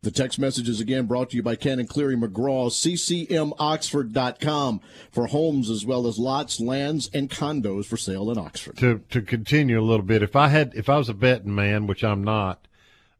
[0.05, 5.71] The text message is again brought to you by Cannon Cleary McGraw, ccmoxford.com for homes
[5.71, 8.77] as well as lots, lands, and condos for sale in Oxford.
[8.77, 11.87] To to continue a little bit, if I had if I was a betting man,
[11.87, 12.67] which I'm not,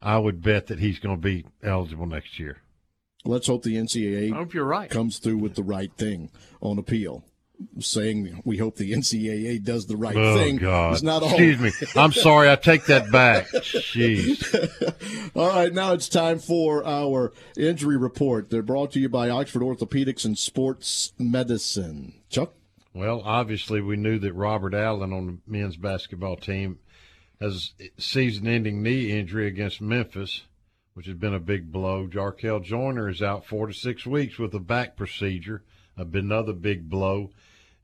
[0.00, 2.58] I would bet that he's going to be eligible next year.
[3.24, 4.88] Let's hope the NCAA I hope you're right.
[4.88, 7.24] comes through with the right thing on appeal.
[7.78, 10.56] Saying we hope the NCAA does the right oh thing.
[10.56, 10.92] God!
[10.92, 11.30] It's not all.
[11.30, 11.70] Excuse me.
[11.96, 12.50] I'm sorry.
[12.50, 13.48] I take that back.
[13.48, 14.42] Jeez.
[15.36, 18.50] All right, now it's time for our injury report.
[18.50, 22.14] They're brought to you by Oxford Orthopedics and Sports Medicine.
[22.30, 22.52] Chuck?
[22.94, 26.78] Well, obviously, we knew that Robert Allen on the men's basketball team
[27.40, 30.44] has season-ending knee injury against Memphis,
[30.94, 32.06] which has been a big blow.
[32.06, 35.62] Jarkel Joyner is out four to six weeks with a back procedure,
[35.98, 37.30] another big blow.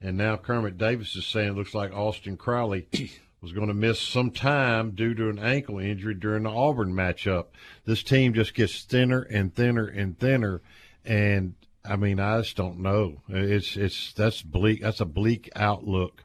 [0.03, 2.89] And now Kermit Davis is saying it looks like Austin Crowley
[3.41, 7.47] was going to miss some time due to an ankle injury during the Auburn matchup.
[7.85, 10.61] This team just gets thinner and thinner and thinner,
[11.05, 13.23] and I mean, I just don't know.
[13.29, 14.83] It's it's that's bleak.
[14.83, 16.25] That's a bleak outlook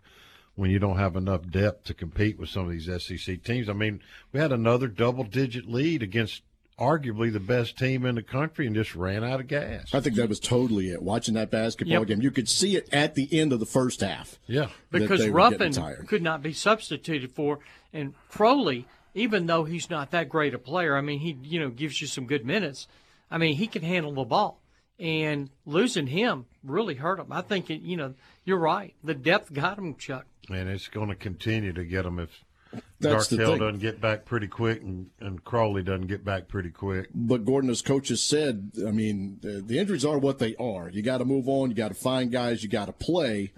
[0.56, 3.70] when you don't have enough depth to compete with some of these SEC teams.
[3.70, 6.42] I mean, we had another double-digit lead against
[6.80, 9.94] arguably the best team in the country and just ran out of gas.
[9.94, 11.02] I think that was totally it.
[11.02, 12.08] Watching that basketball Yep.
[12.08, 14.38] game, you could see it at the end of the first half.
[14.46, 14.70] Yeah.
[14.92, 17.60] because they were getting Ruffin could not be substituted for,
[17.92, 18.86] and Crowley,
[19.16, 22.08] even though he's not that great a player, I mean, he you know gives you
[22.08, 22.88] some good minutes.
[23.32, 24.62] I mean, he can handle the ball,
[25.00, 27.32] and losing him really hurt him.
[27.32, 28.13] I think it, you know
[28.46, 28.94] you're right.
[29.04, 30.26] The depth got him, Chuck.
[30.50, 32.46] And it's going to continue to get them if
[33.00, 33.60] That's the thing.
[33.60, 37.10] doesn't get back pretty quick and, and Crowley doesn't get back pretty quick.
[37.13, 40.90] But Gordon, as coaches said, I mean, the, the injuries are what they are.
[40.90, 41.70] You got to move on.
[41.70, 42.63] You got to find guys.
[42.63, 43.52] You got to play.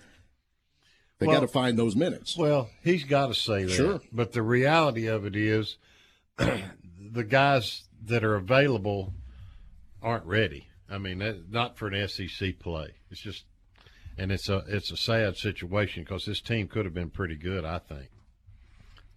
[1.19, 2.37] They Well- got to find those minutes.
[2.37, 3.71] Well, he's got to say that.
[3.71, 4.01] Sure.
[4.11, 5.77] But the reality of it is
[6.37, 9.13] the guys that are available
[10.01, 10.67] aren't ready.
[10.89, 12.93] I mean, that, not for an SEC play.
[13.11, 13.43] It's just,
[14.17, 17.63] and it's a it's a sad situation because this team could have been pretty good.
[17.63, 18.09] I think.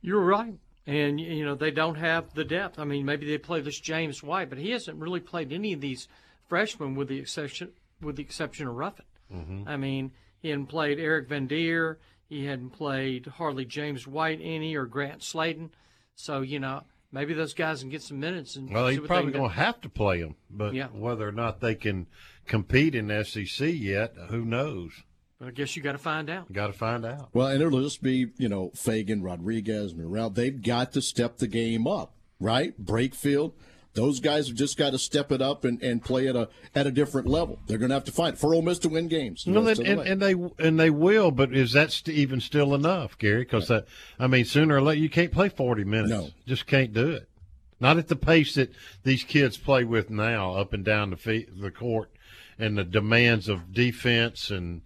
[0.03, 0.55] You're right.
[0.87, 2.79] And you know they don't have the depth.
[2.79, 5.81] I mean, maybe they play this James White, but he hasn't really played any of
[5.81, 6.09] these
[6.49, 9.05] freshmen, with the exception with the exception of Ruffin.
[9.33, 9.69] Mhm.
[9.69, 10.11] I mean,
[10.41, 11.99] he hadn't played Eric Van Deer.
[12.29, 15.71] He hadn't played hardly James White any or Grant Slayton.
[16.17, 19.51] So you know maybe those guys can get some minutes and Well, he's probably going
[19.51, 20.89] to have to play them, but Yeah.
[20.89, 22.07] whether or not they can
[22.47, 25.05] compete in SEC yet, who knows?
[25.43, 26.53] But I guess you got to find out.
[26.53, 27.31] Got to find out.
[27.33, 30.31] Well, and it'll just be, you know, Fagan, Rodriguez, Murrell.
[30.31, 32.81] They've got to step the game up, right?
[32.81, 33.55] Brakefield.
[33.95, 36.87] Those guys have just got to step it up and, and play at a at
[36.87, 37.59] a different level.
[37.67, 39.45] They're going to have to fight for Ole Miss to win games.
[39.45, 42.73] No, rest and, the and, they and they will, but is that st- even still
[42.73, 43.43] enough, Gary?
[43.43, 43.89] Because that,
[44.21, 46.11] I mean, sooner or later you can't play forty minutes.
[46.11, 46.29] No.
[46.47, 47.29] just can't do it.
[47.81, 51.49] Not at the pace that these kids play with now, up and down the feet,
[51.61, 52.13] the court,
[52.61, 54.83] and the demands of defense, and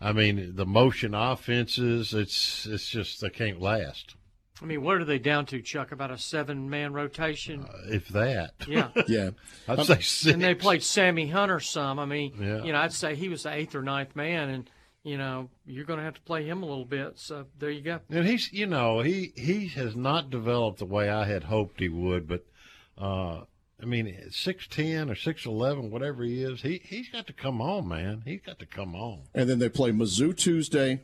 [0.00, 2.14] I mean the motion offenses.
[2.14, 4.16] It's it's just they can't last.
[4.62, 5.90] I mean, what are they down to, Chuck?
[5.90, 7.66] About a seven-man rotation.
[7.86, 8.88] If that, Yeah.
[9.08, 9.30] yeah,
[9.66, 10.26] I'd say six.
[10.26, 11.98] And they played Sammy Hunter some.
[11.98, 12.62] I mean, Yeah.
[12.62, 14.70] you know, I'd say he was the eighth or ninth man, and
[15.02, 17.18] you know, you're going to have to play him a little bit.
[17.18, 18.00] So there you go.
[18.10, 21.88] And he's, you know, he he has not developed the way I had hoped he
[21.88, 22.28] would.
[22.28, 22.44] But
[22.98, 23.44] uh,
[23.82, 27.60] I mean, six ten or six eleven, whatever he is, he he's got to come
[27.60, 28.22] on, man.
[28.24, 29.22] He's got to come on.
[29.34, 31.00] And then they play Mizzou Tuesday,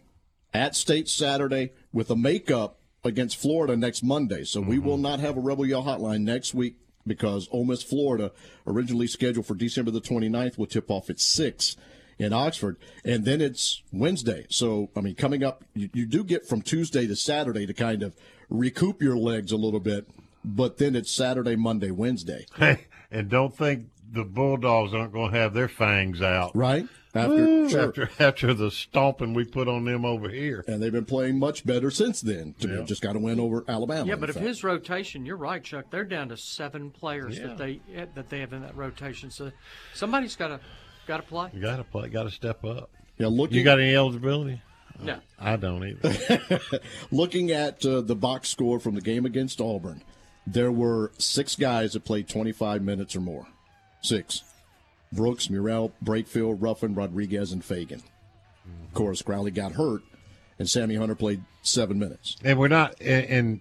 [0.52, 4.44] at State Saturday, with a makeup against Florida next Monday.
[4.44, 4.86] So we mm-hmm.
[4.86, 8.32] will not have a Rebel Yell hotline next week because Ole Miss Florida,
[8.66, 11.76] originally scheduled for December the 29th, will tip off at 6
[12.18, 12.76] in Oxford.
[13.04, 14.46] And then it's Wednesday.
[14.48, 18.02] So, I mean, coming up, you, you do get from Tuesday to Saturday to kind
[18.02, 18.16] of
[18.48, 20.08] recoup your legs a little bit.
[20.46, 22.46] But then it's Saturday, Monday, Wednesday.
[22.56, 26.86] Hey, and don't think the Bulldogs aren't going to have their fangs out, right?
[27.14, 27.88] After Woo, sure.
[27.88, 30.62] after after the stomping we put on them over here.
[30.68, 32.54] And they've been playing much better since then.
[32.60, 32.82] To Yeah.
[32.84, 34.06] Just got to win over Alabama.
[34.06, 34.46] yeah, but if fact.
[34.46, 35.86] his rotation, you're right, Chuck.
[35.90, 37.48] They're down to seven players Yeah.
[37.48, 37.80] that they
[38.14, 39.30] that they have in that rotation.
[39.30, 39.50] So
[39.94, 40.60] somebody's got to
[41.06, 41.50] got to play.
[41.54, 42.90] You got to play, got to step up.
[43.18, 44.60] Yeah, looking You got any eligibility?
[45.02, 45.18] No.
[45.38, 46.60] I don't either.
[47.10, 50.02] Looking at uh, the box score from the game against Auburn,
[50.46, 53.46] there were six guys that played 25 minutes or more.
[54.02, 54.42] Six.
[55.12, 58.02] Brooks, Murrell, Brakefield, Ruffin, Rodriguez, and Fagan.
[58.88, 60.02] Of course, Crowley got hurt,
[60.58, 62.36] and Sammy Hunter played seven minutes.
[62.44, 63.60] and we're not and, and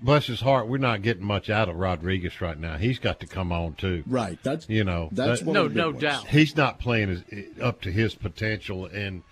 [0.00, 2.76] bless his heart, we're not getting much out of Rodriguez right now.
[2.76, 4.02] He's got to come on too.
[4.06, 4.38] Right.
[4.42, 6.00] That's you know that's that- No, of the big no ones.
[6.00, 6.26] doubt.
[6.28, 7.22] he's not playing as,
[7.60, 9.22] up to his potential, and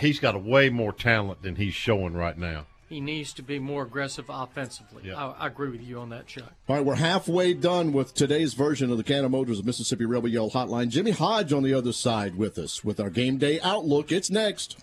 [0.00, 2.66] he's got a way more talent than he's showing right now.
[2.88, 5.12] He needs to be more aggressive offensively.
[5.12, 6.52] I, I agree with you on that, Chuck.
[6.68, 10.28] All right, we're halfway done with today's version of the Cannon Motors of Mississippi Rebel
[10.28, 10.88] Yell Hotline.
[10.88, 14.10] Jimmy Hodge on the other side with us with our game day outlook.
[14.10, 14.78] It's next.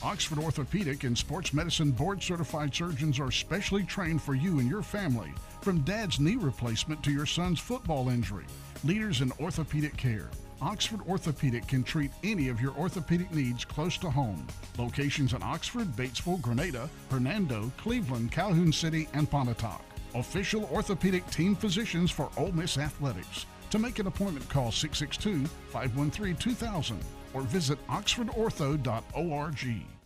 [0.00, 4.82] Oxford Orthopedic and Sports Medicine board certified surgeons are specially trained for you and your
[4.82, 8.46] family, from dad's knee replacement to your son's football injury.
[8.84, 10.30] Leaders in orthopedic care.
[10.60, 14.46] Oxford Orthopedic can treat any of your orthopedic needs close to home.
[14.76, 19.82] Locations in Oxford, Batesville, Grenada, Hernando, Cleveland, Calhoun City, and Pontotoc.
[20.14, 23.46] Official orthopedic team physicians for Ole Miss Athletics.
[23.70, 27.00] To make an appointment, call 662 513 2000
[27.34, 29.97] or visit oxfordortho.org.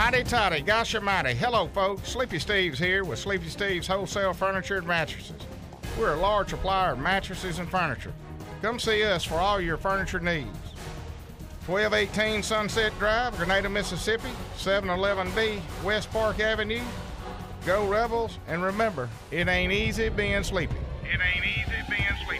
[0.00, 1.34] Howdy toddy, gosh almighty.
[1.34, 2.08] Hello, folks.
[2.08, 5.42] Sleepy Steve's here with Sleepy Steve's Wholesale Furniture and Mattresses.
[5.98, 8.14] We're a large supplier of mattresses and furniture.
[8.62, 10.56] Come see us for all your furniture needs.
[11.66, 16.80] 1218 Sunset Drive, Grenada, Mississippi, 711B, West Park Avenue.
[17.66, 20.76] Go Rebels, and remember, it ain't easy being sleepy.
[21.04, 22.39] It ain't easy being sleepy.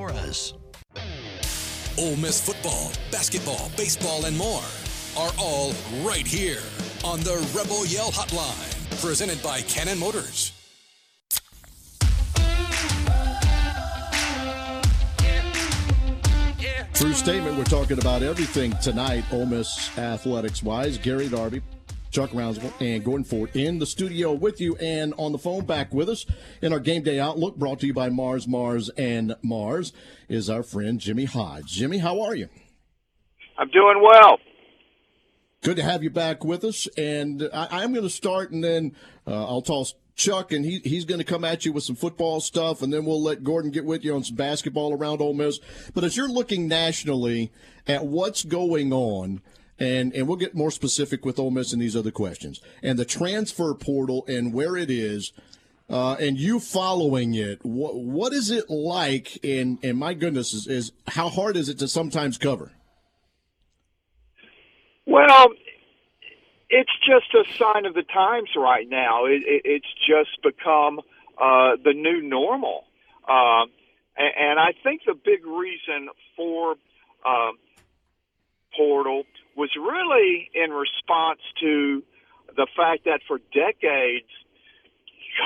[0.00, 0.54] Lenora's.
[1.98, 4.62] Ole Miss football, basketball, baseball, and more
[5.16, 6.62] are all right here
[7.04, 10.52] on the Rebel Yell Hotline, presented by Cannon Motors.
[16.94, 17.56] True statement.
[17.56, 20.98] We're talking about everything tonight, Ole Miss athletics wise.
[20.98, 21.62] Gary Darby,
[22.10, 25.94] Chuck Rounsaville, and Gordon Ford in the studio with you and on the phone back
[25.94, 26.26] with us
[26.60, 29.92] in our game day outlook brought to you by Mars, Mars, and Mars
[30.28, 31.66] is our friend Jimmy Hodge.
[31.66, 32.48] Jimmy, how are you?
[33.56, 34.38] I'm doing well.
[35.62, 36.88] Good to have you back with us.
[36.96, 38.96] And I, I'm going to start, and then
[39.26, 42.40] uh, I'll toss Chuck, and he, he's going to come at you with some football
[42.40, 45.60] stuff, and then we'll let Gordon get with you on some basketball around Ole Miss.
[45.94, 47.52] But as you're looking nationally
[47.86, 49.42] at what's going on,
[49.80, 53.04] and, and we'll get more specific with Ole Miss and these other questions, and the
[53.06, 55.32] transfer portal and where it is,
[55.88, 59.38] uh, and you following it, what, what is it like?
[59.42, 62.72] And, and my goodness, is, is how hard is it to sometimes cover?
[65.06, 65.48] Well,
[66.68, 69.24] it's just a sign of the times right now.
[69.24, 71.00] It, it, it's just become
[71.38, 72.84] uh, the new normal,
[73.26, 73.64] uh,
[74.16, 76.76] and, and I think the big reason for
[77.24, 77.50] uh,
[78.76, 79.24] portal
[79.60, 82.02] was really in response to
[82.56, 84.32] the fact that for decades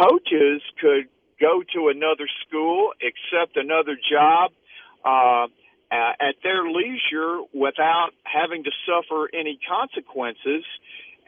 [0.00, 1.09] coaches could
[1.40, 4.53] go to another school, accept another job.
[5.05, 5.46] Uh,
[5.90, 10.64] at their leisure without having to suffer any consequences.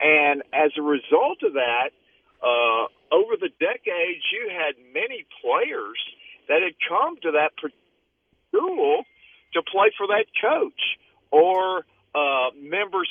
[0.01, 1.91] And as a result of that,
[2.43, 5.99] uh, over the decades, you had many players
[6.49, 7.53] that had come to that
[8.49, 9.05] school
[9.55, 10.99] to play for that coach
[11.31, 11.85] or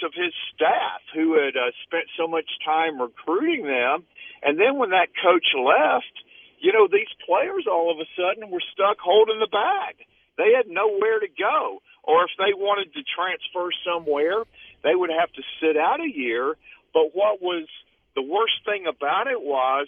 [0.05, 4.05] of his staff who had uh, spent so much time recruiting them.
[4.43, 6.13] And then when that coach left,
[6.59, 10.05] you know, these players all of a sudden were stuck holding the bag.
[10.37, 11.81] They had nowhere to go.
[12.03, 14.45] Or if they wanted to transfer somewhere,
[14.83, 16.55] they would have to sit out a year.
[16.93, 17.67] But what was
[18.15, 19.87] the worst thing about it was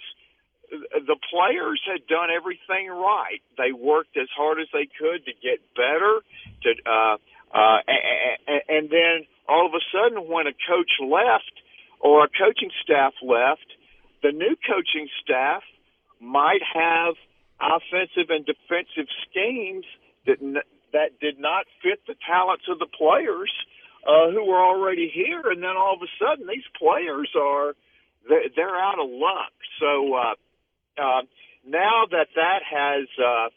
[0.70, 3.41] the players had done everything right.
[3.57, 6.20] They worked as hard as they could to get better.
[6.63, 7.18] To uh,
[7.53, 9.15] uh, and, and then
[9.48, 11.56] all of a sudden, when a coach left
[12.00, 13.66] or a coaching staff left,
[14.24, 15.64] the new coaching staff
[16.20, 17.16] might have
[17.60, 19.86] offensive and defensive schemes
[20.26, 20.38] that
[20.93, 23.52] that did not fit the talents of the players
[24.08, 27.74] uh, who were already here, and then all of a sudden these players are
[28.28, 29.54] they're, they're out of luck.
[29.80, 30.36] So uh,
[30.98, 31.22] uh,
[31.66, 33.50] now that that has uh,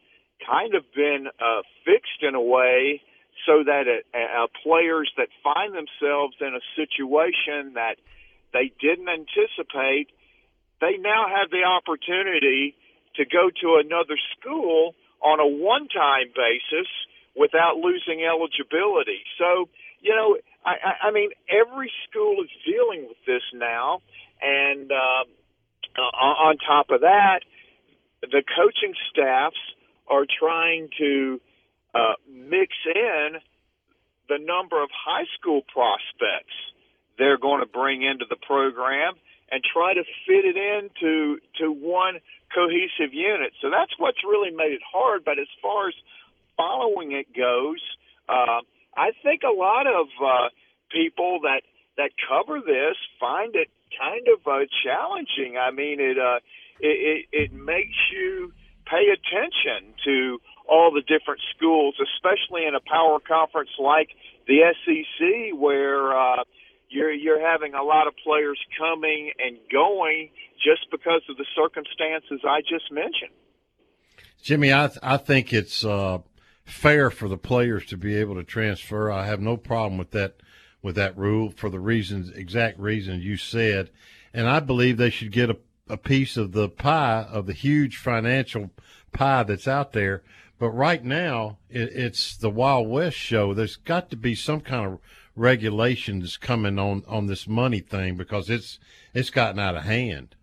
[0.47, 3.03] kind of been uh, fixed in a way,
[3.47, 7.97] so that it, uh, players that find themselves in a situation that
[8.53, 10.09] they didn't anticipate,
[10.80, 12.74] they now have the opportunity
[13.16, 16.88] to go to another school on a one-time basis
[17.36, 19.22] without losing eligibility.
[19.38, 19.68] So,
[20.01, 24.01] you know, I, I mean, every school is dealing with this now,
[24.41, 25.24] and uh,
[25.97, 27.41] uh, on top of that,
[28.22, 29.57] the coaching staffs
[30.09, 31.41] are trying to
[31.95, 33.41] uh, mix in
[34.28, 36.55] the number of high school prospects
[37.18, 39.14] they're going to bring into the program
[39.53, 42.18] and try to fit it into to one
[42.55, 43.53] cohesive unit.
[43.61, 45.24] So that's what's really made it hard.
[45.24, 45.95] But as far as
[46.57, 47.82] following it goes,
[48.28, 48.64] uh,
[48.97, 50.49] I think a lot of uh,
[50.91, 51.62] people that
[51.97, 53.68] that cover this find it
[53.99, 55.59] kind of uh, challenging.
[55.59, 56.38] I mean, it, uh,
[56.80, 58.53] it it it makes you
[58.86, 64.08] pay attention to all the different schools, especially in a power conference like
[64.46, 66.44] the SEC, where uh,
[66.88, 70.30] you're you're having a lot of players coming and going
[70.62, 73.34] just because of the circumstances I just mentioned.
[74.42, 76.18] Jimmy, I th- I think it's uh,
[76.64, 79.10] fair for the players to be able to transfer.
[79.10, 80.36] I have no problem with that
[80.82, 83.90] with that rule for the reasons exact reasons you said,
[84.32, 85.56] and I believe they should get a,
[85.88, 88.70] a piece of the pie of the huge financial
[89.12, 90.22] pie that's out there.
[90.61, 93.54] But right now, it, it's the Wild West show.
[93.54, 94.98] There's got to be some kind of
[95.34, 98.78] regulations coming on on this money thing because it's
[99.14, 100.36] it's gotten out of hand.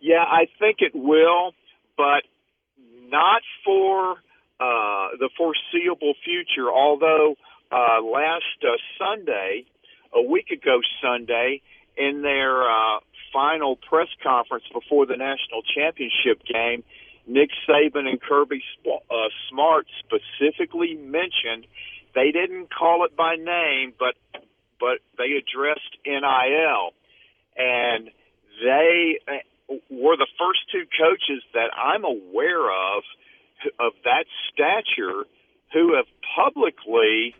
[0.00, 1.52] Yeah, I think it will,
[1.98, 2.22] but
[3.10, 4.12] not for
[4.58, 6.70] uh, the foreseeable future.
[6.72, 7.34] Although
[7.70, 9.66] uh, last uh, Sunday,
[10.14, 11.60] a week ago Sunday,
[11.98, 13.00] in their uh,
[13.30, 16.82] final press conference before the national championship game,
[17.30, 19.14] Nick Saban and Kirby uh,
[19.48, 21.66] Smart specifically mentioned
[22.14, 24.14] they didn't call it by name, but
[24.80, 26.90] but they addressed NIL,
[27.56, 28.10] and
[28.64, 33.04] they uh, were the first two coaches that I'm aware of
[33.78, 35.24] of that stature
[35.72, 37.36] who have publicly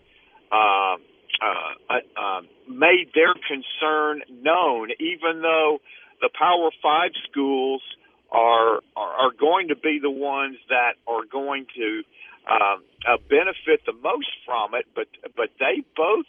[0.53, 0.97] uh,
[1.43, 5.79] uh, uh, um, made their concern known, even though
[6.21, 7.83] the Power Five schools
[8.31, 12.03] are are, going to be the ones that are going to
[12.51, 14.87] um, uh, benefit the most from it.
[14.95, 16.27] But but they both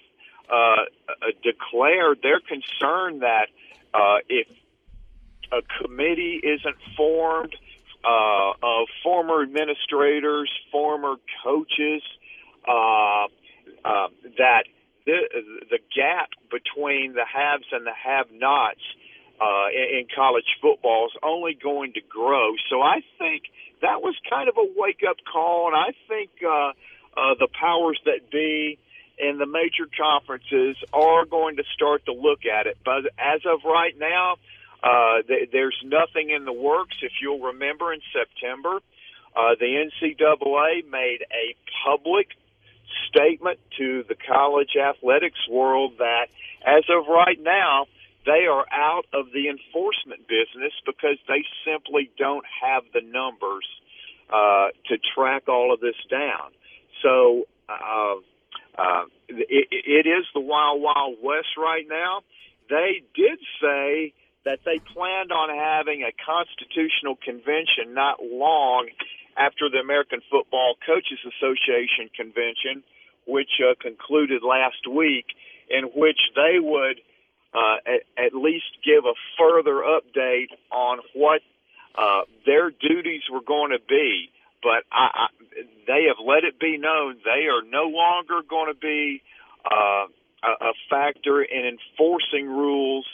[0.50, 3.48] uh, uh, declared their concern that
[3.94, 4.48] uh, if
[5.52, 7.56] a committee isn't formed
[8.04, 12.02] uh, of former administrators, former coaches,
[12.68, 13.26] uh,
[13.84, 14.64] uh, that
[15.06, 15.18] the,
[15.70, 18.82] the gap between the haves and the have-nots
[19.42, 22.54] uh, in, in college football is only going to grow.
[22.70, 23.44] So I think
[23.82, 26.72] that was kind of a wake-up call, and I think uh,
[27.18, 28.78] uh, the powers that be
[29.18, 32.78] in the major conferences are going to start to look at it.
[32.86, 34.36] But as of right now,
[34.84, 36.96] uh, th- there's nothing in the works.
[37.02, 38.80] If you'll remember, in September,
[39.36, 42.30] uh, the NCAA made a public
[43.10, 46.28] statement to the college athletics world that
[46.66, 47.88] as of right now,
[48.26, 53.66] they are out of the enforcement business because they simply don't have the numbers
[54.30, 56.52] uh, to track all of this down.
[57.02, 58.16] So uh,
[58.78, 62.22] uh, it, it is the wild, wild west right now.
[62.70, 64.14] They did say
[64.46, 68.90] that they planned on having a constitutional convention not long
[69.38, 72.84] after the American Football Coaches Association convention,
[73.28, 75.26] which uh, concluded last week,
[75.70, 77.02] in which they would
[77.54, 81.42] uh, at, at least give a further update on what
[81.98, 84.30] uh, their duties were going to be.
[84.64, 85.28] But I, I,
[85.88, 89.22] they have let it be known they are no longer going to be
[89.66, 90.06] uh,
[90.44, 93.06] a, a factor in enforcing rules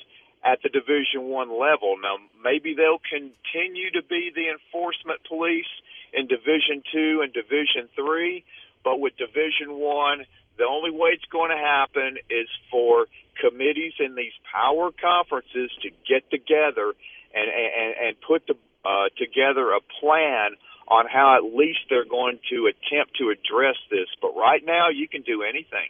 [0.43, 1.95] at the Division One level.
[2.01, 5.71] Now, maybe they'll continue to be the enforcement police
[6.13, 8.45] in Division Two and Division Three,
[8.83, 10.25] but with Division One,
[10.57, 13.07] the only way it's going to happen is for
[13.39, 16.93] committees in these power conferences to get together
[17.33, 18.55] and and, and put the,
[18.85, 24.07] uh, together a plan on how at least they're going to attempt to address this.
[24.21, 25.89] But right now, you can do anything.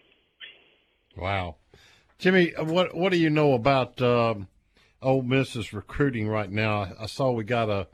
[1.16, 1.56] Wow.
[2.18, 4.48] Jimmy, what what do you know about um,
[5.02, 6.94] Ole Miss's recruiting right now?
[7.00, 7.88] I saw we got a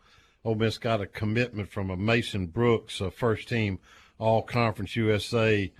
[0.45, 3.79] Ole Miss got a commitment from a Mason Brooks, a first team
[4.17, 5.71] All Conference USA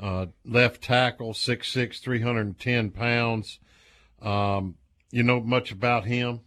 [0.00, 3.58] uh, left tackle, 6'6", 310 pounds.
[4.22, 4.76] Um,
[5.10, 6.40] you know much about him?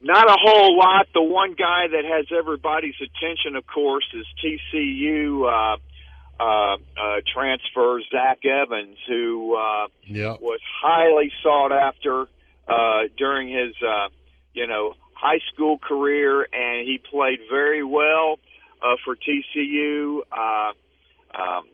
[0.00, 1.08] Not a whole lot.
[1.12, 5.76] The one guy that has everybody's attention, of course, is TCU uh,
[6.40, 6.76] uh, uh,
[7.32, 10.40] transfer Zach Evans, who uh, yep.
[10.40, 12.26] was highly sought after
[12.68, 14.08] uh, during his, uh,
[14.52, 18.38] you know, high school career, and he played very well
[18.80, 20.72] uh, for TCU uh,
[21.38, 21.64] um,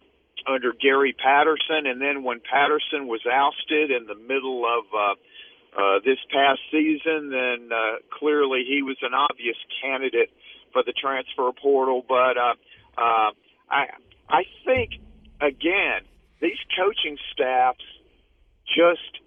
[0.47, 1.87] under Gary Patterson.
[1.87, 7.31] And then when Patterson was ousted in the middle of uh, uh, this past season,
[7.31, 10.31] then uh, clearly he was an obvious candidate
[10.73, 12.05] for the transfer portal.
[12.07, 12.55] But uh,
[12.99, 13.31] uh,
[13.71, 13.87] I
[14.29, 15.01] I think
[15.41, 16.03] again
[16.41, 17.85] these coaching staffs
[18.67, 19.21] just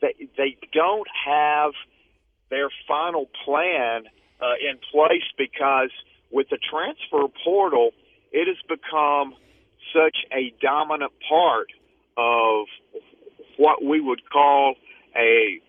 [0.00, 1.72] they they don't have
[2.50, 4.04] their final plan
[4.40, 5.90] uh, in place because
[6.30, 7.90] with the transfer portal,
[8.34, 9.32] it has become
[9.94, 11.68] such a dominant part
[12.18, 12.66] of
[13.56, 14.74] what we would call
[15.16, 15.60] a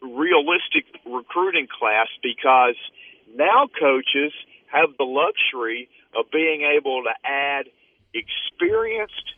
[0.00, 2.76] realistic recruiting class because
[3.34, 4.32] now coaches
[4.70, 7.66] have the luxury of being able to add
[8.14, 9.34] experienced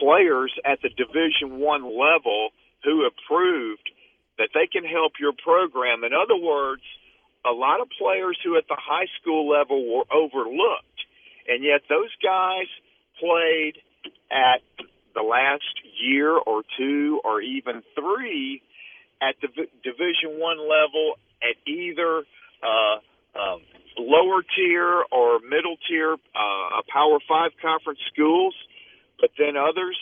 [0.00, 2.48] players at the division one level
[2.82, 3.90] who have proved
[4.38, 6.02] that they can help your program.
[6.02, 6.82] In other words
[7.44, 10.95] a lot of players who at the high school level were overlooked
[11.48, 12.66] and yet those guys
[13.20, 13.74] played
[14.30, 14.62] at
[15.14, 15.64] the last
[15.98, 18.62] year or two or even three
[19.20, 19.48] at the
[19.82, 22.24] Division One level at either
[22.62, 22.96] uh,
[23.38, 23.60] um,
[23.98, 28.54] lower tier or middle tier, uh, Power Five conference schools,
[29.20, 29.96] but then others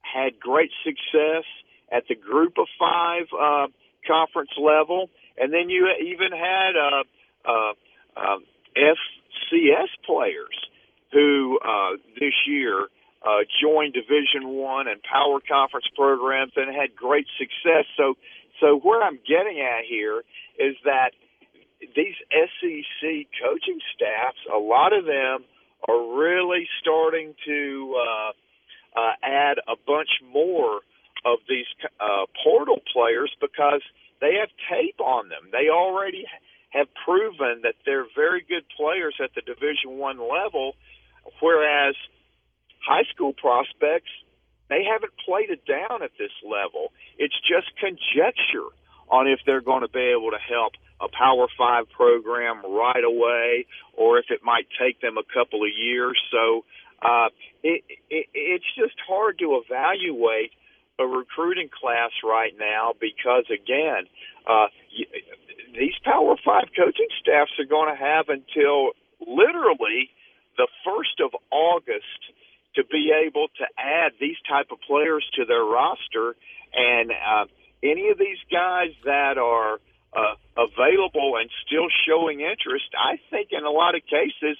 [0.00, 1.44] had great success
[1.90, 3.66] at the Group of Five uh,
[4.06, 7.02] conference level, and then you even had uh,
[7.44, 7.72] uh,
[8.16, 8.38] uh,
[9.36, 10.56] FCS players
[11.12, 12.88] who uh, this year
[13.22, 17.84] uh, joined Division One and Power Conference programs and had great success.
[17.96, 18.14] So,
[18.60, 20.22] so where I'm getting at here
[20.58, 21.10] is that
[21.80, 25.44] these SEC coaching staffs, a lot of them
[25.88, 30.80] are really starting to uh, uh, add a bunch more
[31.24, 31.66] of these
[32.00, 33.82] uh, portal players because
[34.20, 35.50] they have tape on them.
[35.52, 36.24] They already
[36.76, 40.74] have proven that they're very good players at the Division One level,
[41.40, 41.94] whereas
[42.86, 44.10] high school prospects,
[44.68, 46.92] they haven't played it down at this level.
[47.18, 48.68] It's just conjecture
[49.08, 53.66] on if they're going to be able to help a Power Five program right away,
[53.96, 56.18] or if it might take them a couple of years.
[56.30, 56.64] So
[57.02, 57.28] uh,
[57.62, 60.52] it, it, it's just hard to evaluate
[60.98, 64.06] a recruiting class right now because, again,
[64.46, 64.66] uh,
[65.74, 70.10] these Power Five coaching staffs are going to have until literally
[70.56, 72.20] the first of August
[72.76, 76.36] to be able to add these type of players to their roster.
[76.74, 77.46] And uh,
[77.82, 79.80] any of these guys that are
[80.12, 84.56] uh, available and still showing interest, I think in a lot of cases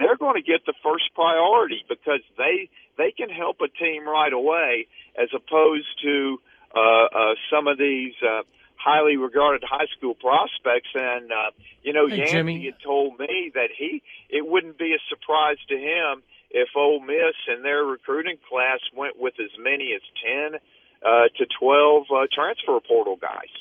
[0.00, 4.32] they're going to get the first priority because they they can help a team right
[4.32, 6.40] away as opposed to
[6.74, 8.42] uh, uh, some of these uh,
[8.76, 10.88] highly regarded high school prospects.
[10.94, 11.50] And uh,
[11.82, 12.64] you know, hey, Yancey Jimmy.
[12.64, 17.36] had told me that he it wouldn't be a surprise to him if Ole Miss
[17.46, 20.02] and their recruiting class went with as many as
[20.52, 20.58] 10
[21.02, 23.52] uh, to 12 uh, transfer portal guys.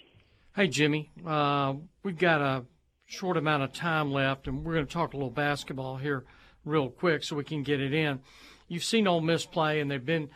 [0.55, 2.65] Hey, Jimmy, uh, we've got a
[3.09, 6.23] short amount of time left, and we're going to talk a little basketball here
[6.63, 8.19] real quick so we can get it in.
[8.67, 10.29] You've seen Ole Miss play, and they've been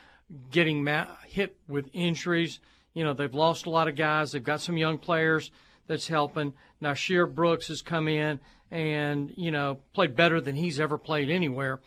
[0.50, 0.88] getting
[1.28, 2.60] hit with injuries.
[2.96, 4.32] You know, they've lost a lot of guys.
[4.32, 5.52] They've got some young players
[5.86, 6.54] that's helping.
[6.82, 8.40] Now, Nysier Brooks has come in
[8.72, 11.80] and, you know, played better than he's ever played anywhere.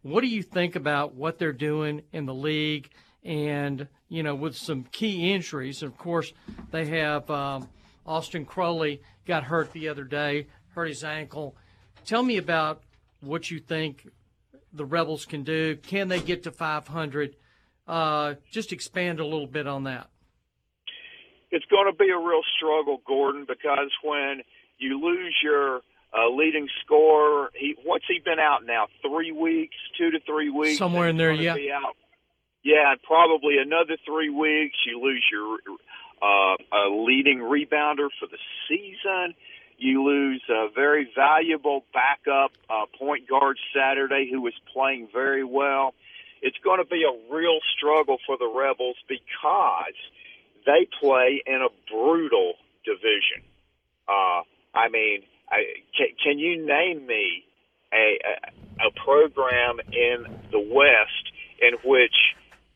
[0.00, 2.88] What do you think about what they're doing in the league?
[3.22, 6.32] And you know, with some key injuries, of course,
[6.70, 7.68] they have um,
[8.04, 11.56] Austin Crowley got hurt the other day, hurt his ankle.
[12.04, 12.82] Tell me about
[13.20, 14.08] what you think
[14.72, 15.76] the Rebels can do.
[15.76, 17.36] Can they get to 500?
[17.86, 20.08] Uh, just expand a little bit on that.
[21.52, 24.42] It's going to be a real struggle, Gordon, because when
[24.78, 27.50] you lose your uh, leading scorer.
[27.54, 28.86] He what's he been out now?
[29.00, 30.78] Three weeks, two to three weeks.
[30.78, 31.54] Somewhere in there, yeah.
[32.64, 34.76] Yeah, and probably another three weeks.
[34.86, 35.58] You lose your
[36.22, 39.34] uh, a leading rebounder for the season.
[39.78, 45.94] You lose a very valuable backup uh, point guard Saturday who was playing very well.
[46.42, 49.96] It's going to be a real struggle for the Rebels because
[50.66, 52.54] they play in a brutal
[52.84, 53.42] division.
[54.08, 54.42] Uh,
[54.74, 55.64] I mean, I,
[55.96, 57.44] can, can you name me
[57.92, 58.50] a, a
[58.80, 61.24] a program in the West
[61.60, 62.14] in which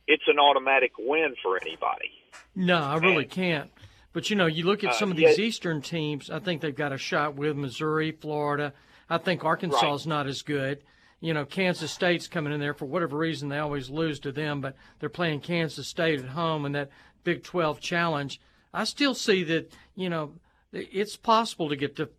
[0.07, 2.13] it's an automatic win for anybody?
[2.55, 3.71] No, I really can't.
[4.13, 5.45] But you know, you look at Uh, some of these yeah.
[5.45, 6.31] Eastern teams.
[6.31, 8.73] I think they've got a shot with Missouri, Florida.
[9.11, 10.83] I think Arkansas is not as good.
[11.21, 13.49] You know, Kansas State's coming in there for whatever reason.
[13.49, 16.91] They always lose to them, but they're playing Kansas State at home in that
[17.25, 18.41] Big 12 challenge.
[18.73, 20.35] I still see that you know
[20.73, 22.11] it's possible to get to,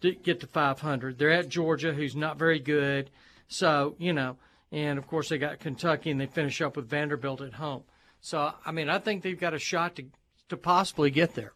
[0.00, 1.18] to get to 500.
[1.18, 3.10] They're at Georgia, who's not very good.
[3.48, 4.36] So you know,
[4.72, 7.84] and of course they got Kentucky, and they finish up with Vanderbilt at home.
[8.20, 10.04] So I mean, I think they've got a shot to
[10.48, 11.52] to possibly get there.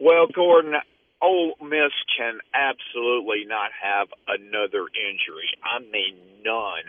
[0.00, 0.74] Well, Gordon,
[1.22, 5.50] Ole Miss can absolutely not have another injury.
[5.62, 6.88] I mean, none.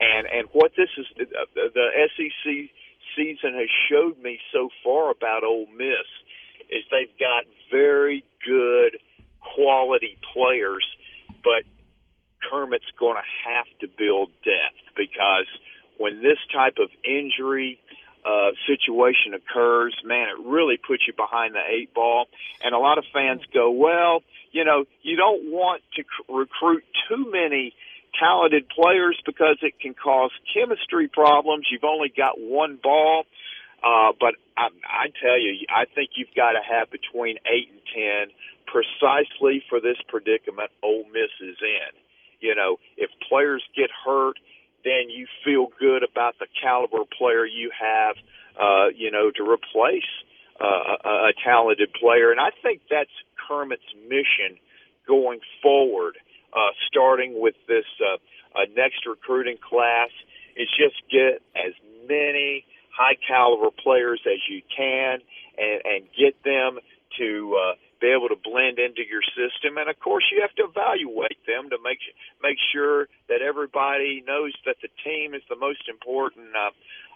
[0.00, 2.70] And and what this is, the, the SEC
[3.16, 6.06] season has showed me so far about Ole Miss
[6.70, 8.98] is they've got very good
[9.54, 10.84] quality players,
[11.42, 11.64] but
[12.50, 15.46] Kermit's going to have to build depth because
[15.98, 17.78] when this type of injury
[18.24, 22.26] uh, situation occurs, man, it really puts you behind the eight ball.
[22.62, 24.22] And a lot of fans go, well,
[24.52, 27.74] you know, you don't want to c- recruit too many
[28.18, 31.66] talented players because it can cause chemistry problems.
[31.70, 33.24] You've only got one ball.
[33.82, 37.80] Uh, but I, I tell you, I think you've got to have between eight and
[37.92, 38.34] ten
[38.64, 41.92] precisely for this predicament Ole Miss is in.
[42.40, 44.38] You know, if players get hurt,
[44.84, 48.16] then you feel good about the caliber player you have,
[48.60, 50.08] uh, you know, to replace
[50.60, 52.30] uh, a, a talented player.
[52.30, 53.10] And I think that's
[53.48, 54.58] Kermit's mission
[55.06, 56.16] going forward,
[56.52, 58.16] uh, starting with this uh,
[58.58, 60.10] uh, next recruiting class,
[60.56, 61.72] is just get as
[62.08, 62.64] many
[62.96, 65.18] high caliber players as you can
[65.58, 66.78] and, and get them
[67.18, 67.74] to uh,
[68.04, 69.80] be able to blend into your system.
[69.80, 72.04] And of course, you have to evaluate them to make
[72.44, 76.68] make sure that everybody knows that the team is the most important uh,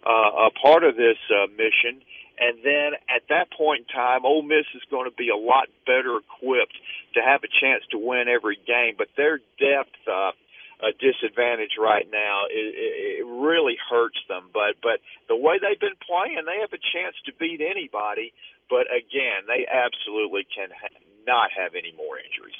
[0.08, 2.00] uh, part of this uh, mission.
[2.40, 5.68] And then at that point in time, Ole Miss is going to be a lot
[5.84, 6.78] better equipped
[7.14, 8.94] to have a chance to win every game.
[8.96, 10.00] But their depth.
[10.08, 10.32] Uh,
[10.80, 12.42] a disadvantage right now.
[12.50, 14.50] It, it really hurts them.
[14.52, 18.32] But but the way they've been playing, they have a chance to beat anybody.
[18.70, 20.94] But again, they absolutely can ha-
[21.26, 22.58] not have any more injuries.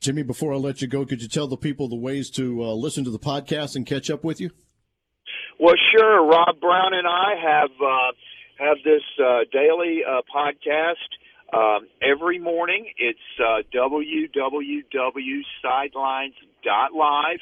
[0.00, 2.72] Jimmy, before I let you go, could you tell the people the ways to uh,
[2.72, 4.50] listen to the podcast and catch up with you?
[5.58, 6.26] Well, sure.
[6.26, 8.12] Rob Brown and I have uh,
[8.58, 10.94] have this uh, daily uh, podcast
[11.52, 12.90] um, every morning.
[12.96, 13.62] It's uh,
[16.64, 17.40] www.sidelines.live.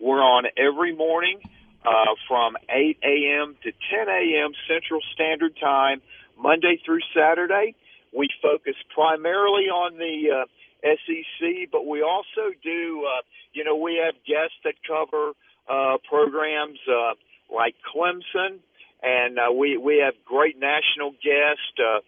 [0.00, 1.40] We're on every morning
[1.84, 3.56] uh, from 8 a.m.
[3.62, 4.52] to 10 a.m.
[4.68, 6.00] Central Standard Time,
[6.38, 7.74] Monday through Saturday.
[8.16, 10.44] We focus primarily on the uh,
[10.82, 15.32] SEC, but we also do, uh, you know, we have guests that cover
[15.68, 17.14] uh, programs uh,
[17.54, 18.58] like Clemson,
[19.02, 21.78] and uh, we we have great national guests.
[21.78, 22.00] Uh,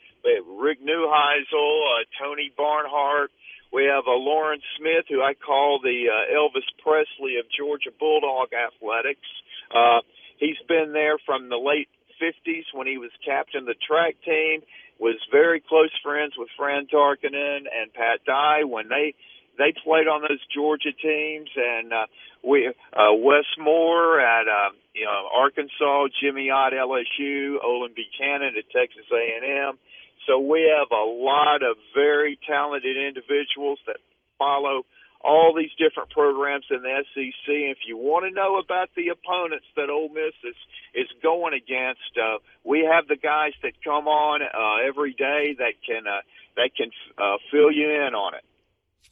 [0.59, 3.31] Rick Neuheisel, uh, Tony Barnhart.
[3.73, 8.49] We have uh, Loran Smith, who I call the uh, Elvis Presley of Georgia Bulldog
[8.53, 9.27] athletics.
[9.75, 10.01] Uh,
[10.37, 11.89] he's been there from the late
[12.21, 14.63] 50s when he was captain of the track team.
[15.01, 19.15] Was very close friends with Fran Tarkenton and Pat Dye when they
[19.59, 22.07] they played on those Georgia teams, and uh,
[22.45, 28.71] we uh, Wes Moore at uh, you know Arkansas, Jimmy Ott LSU, Olin Buchanan at
[28.71, 29.79] Texas A&M.
[30.27, 33.97] So we have a lot of very talented individuals that
[34.39, 34.85] follow
[35.25, 37.47] all these different programs in the SEC.
[37.47, 40.57] If you want to know about the opponents that Ole Miss is
[40.95, 45.75] is going against, uh, we have the guys that come on uh, every day that
[45.87, 46.23] can uh,
[46.57, 48.45] that can uh, fill you in on it.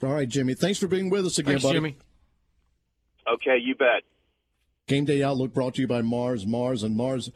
[0.02, 0.54] All right, Jimmy.
[0.54, 1.76] Thanks for being with us again, Thanks, buddy.
[1.76, 1.96] Jimmy.
[3.34, 4.02] Okay, you bet.
[4.86, 6.46] Game Day Outlook brought to you by Mars.
[6.46, 7.30] Mars and Mars,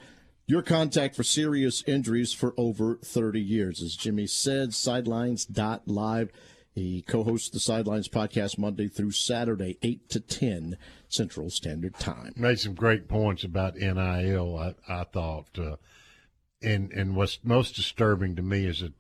[0.47, 3.83] your contact for serious injuries for over 30 years.
[3.83, 6.31] As Jimmy said, sidelines.live.
[6.75, 10.77] He co hosts the Sidelines podcast Monday through Saturday, 8 to 10
[11.09, 12.35] Central Standard Time.
[12.37, 14.59] Made some great points about NIL.
[14.59, 15.77] I, I thought, uh,
[16.61, 18.93] and and what's most disturbing to me is that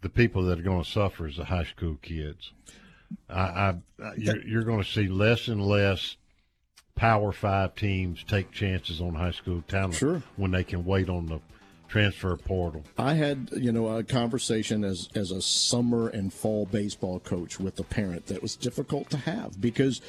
[0.00, 2.52] the people that are going to suffer is the high school kids.
[3.28, 3.74] I, I
[4.16, 6.16] you're, you're going to see less and less
[7.00, 10.22] Power Five teams take chances on high school talent Sure.
[10.36, 11.40] when they can wait on the
[11.88, 12.84] transfer portal.
[12.98, 17.80] I had, you know, a conversation as as a summer and fall baseball coach with
[17.80, 20.02] a parent that was difficult to have because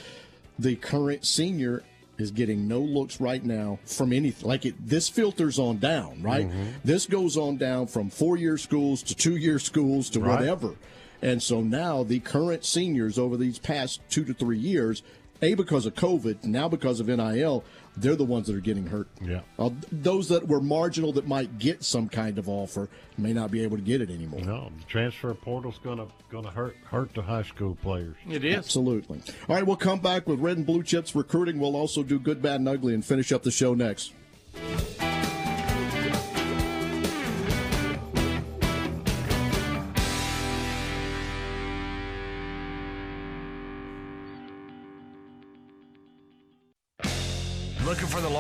[0.60, 1.82] the current senior
[2.18, 4.46] is getting no looks right now from anything.
[4.50, 6.46] Like it, this filters on down, right?
[6.50, 6.66] Mm-hmm.
[6.84, 10.42] This goes on down from four year schools to two year schools to Right.
[10.42, 10.76] whatever.
[11.24, 15.04] And so now the current seniors over these past two to three years,
[15.42, 17.64] A, because of COVID, now because of NIL,
[17.98, 19.08] they're the ones that are getting hurt.
[19.22, 19.42] Yeah.
[19.58, 23.64] Uh, those that were marginal that might get some kind of offer may not be
[23.64, 24.42] able to get it anymore.
[24.42, 28.16] No, the transfer portal's gonna gonna hurt hurt the high school players.
[28.30, 28.56] It is.
[28.56, 29.22] Absolutely.
[29.50, 31.60] All right, we'll come back with Red and Blue Chips recruiting.
[31.60, 34.14] We'll also do good, bad, and ugly and finish up the show next.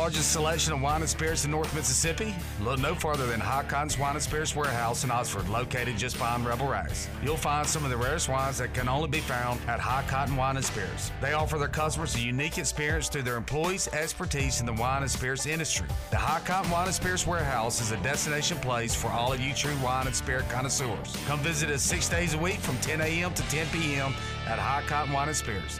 [0.01, 2.33] Largest selection of wine and spirits in North Mississippi?
[2.59, 6.43] Look no further than High Cotton's Wine and Spirits Warehouse in Oxford, located just behind
[6.43, 7.07] Rebel Rags.
[7.23, 10.35] You'll find some of the rarest wines that can only be found at High Cotton
[10.35, 11.11] Wine and Spirits.
[11.21, 15.11] They offer their customers a unique experience through their employees' expertise in the wine and
[15.11, 15.87] spirits industry.
[16.09, 19.53] The High Cotton Wine and Spirits Warehouse is a destination place for all of you
[19.53, 21.15] true wine and spirit connoisseurs.
[21.27, 23.35] Come visit us six days a week from 10 a.m.
[23.35, 24.15] to 10 p.m.
[24.47, 25.79] at High Cotton Wine and Spirits.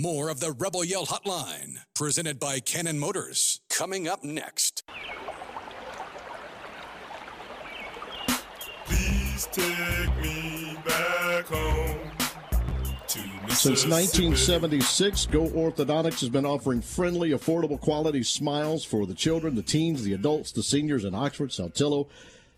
[0.00, 4.84] More of the Rebel Yell Hotline, presented by Cannon Motors, coming up next.
[8.84, 11.98] Please take me back home.
[13.48, 19.62] Since 1976, Go Orthodontics has been offering friendly, affordable, quality smiles for the children, the
[19.62, 22.06] teens, the adults, the seniors in Oxford, Saltillo,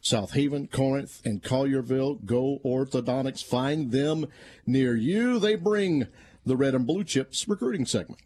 [0.03, 2.23] South Haven, Corinth, and Collierville.
[2.27, 3.43] Go Orthodontics.
[3.43, 4.27] Find them
[4.67, 5.39] near you.
[5.39, 6.07] They bring
[6.45, 8.21] the red and blue chips recruiting segment.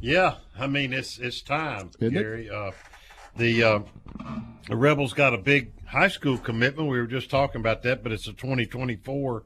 [0.00, 2.20] Yeah, I mean it's it's time, Isn't it?
[2.20, 2.50] Gary.
[2.50, 2.70] Uh,
[3.36, 3.80] the uh,
[4.68, 6.88] the Rebels got a big high school commitment.
[6.88, 9.44] We were just talking about that, but it's a 2024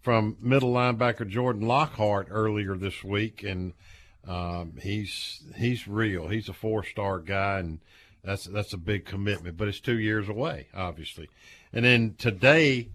[0.00, 3.72] from middle linebacker Jordan Lockhart earlier this week, and
[4.26, 6.28] um, he's he's real.
[6.28, 7.80] He's a four star guy, and
[8.22, 9.56] that's that's a big commitment.
[9.56, 11.28] But it's two years away, obviously.
[11.72, 12.90] And then today,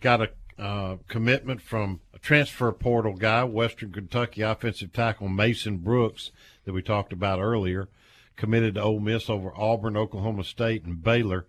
[0.00, 6.30] got a uh, commitment from transfer portal guy, Western Kentucky offensive tackle Mason Brooks,
[6.64, 7.88] that we talked about earlier,
[8.36, 11.46] committed to Ole Miss over Auburn, Oklahoma State, and Baylor.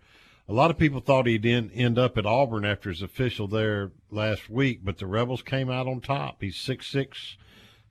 [0.47, 3.91] A lot of people thought he'd end, end up at Auburn after his official there
[4.09, 6.41] last week, but the Rebels came out on top.
[6.41, 7.35] He's 6'6",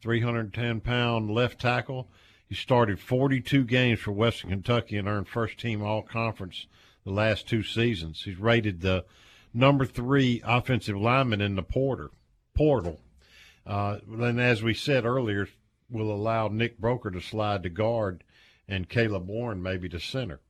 [0.03, 2.09] 310 pound left tackle.
[2.49, 6.67] He started 42 games for Western Kentucky and earned first team all conference
[7.05, 8.23] the last two seasons.
[8.25, 9.05] He's rated the
[9.55, 12.11] number three offensive lineman in the porter
[12.59, 12.99] portal.
[13.65, 15.47] Uh, and as we said earlier,
[15.89, 18.25] will allow Nick Broeker to slide to guard
[18.67, 20.41] and Caleb Warren maybe to center.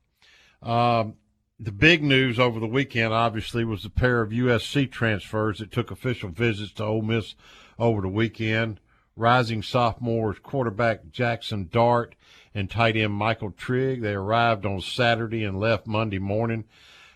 [0.62, 1.16] Um,
[1.60, 5.90] the big news over the weekend, obviously, was the pair of USC transfers that took
[5.90, 7.34] official visits to Ole Miss
[7.78, 8.80] over the weekend.
[9.14, 12.14] Rising sophomores quarterback Jackson Dart
[12.54, 14.00] and tight end Michael Trigg.
[14.00, 16.64] They arrived on Saturday and left Monday morning.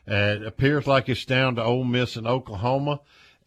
[0.06, 3.00] Uh, it appears like it's down to Ole Miss and Oklahoma,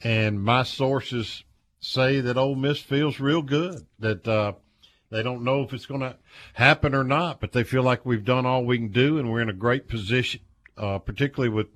[0.05, 1.43] and my sources
[1.79, 4.53] say that Ole Miss feels real good that uh,
[5.09, 6.15] they don't know if it's going to
[6.53, 9.41] happen or not, but they feel like we've done all we can do, and we're
[9.41, 10.41] in a great position,
[10.77, 11.69] uh, particularly with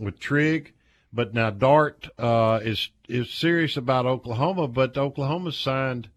[0.00, 0.74] with Trigg.
[1.12, 6.08] But now Dart uh, is is serious about Oklahoma, but Oklahoma signed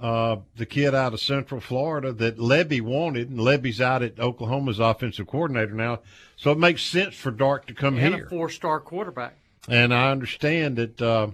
[0.00, 4.80] uh, the kid out of Central Florida that Lebby wanted, and Lebby's out at Oklahoma's
[4.80, 6.00] offensive coordinator now,
[6.36, 8.24] so it makes sense for Dart to come and here.
[8.24, 9.36] a four-star quarterback.
[9.68, 11.28] And I understand that uh,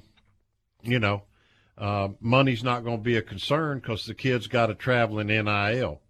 [0.82, 1.22] you know
[1.76, 5.28] uh, money's not going to be a concern because the kids got to travel in
[5.28, 6.00] NIL.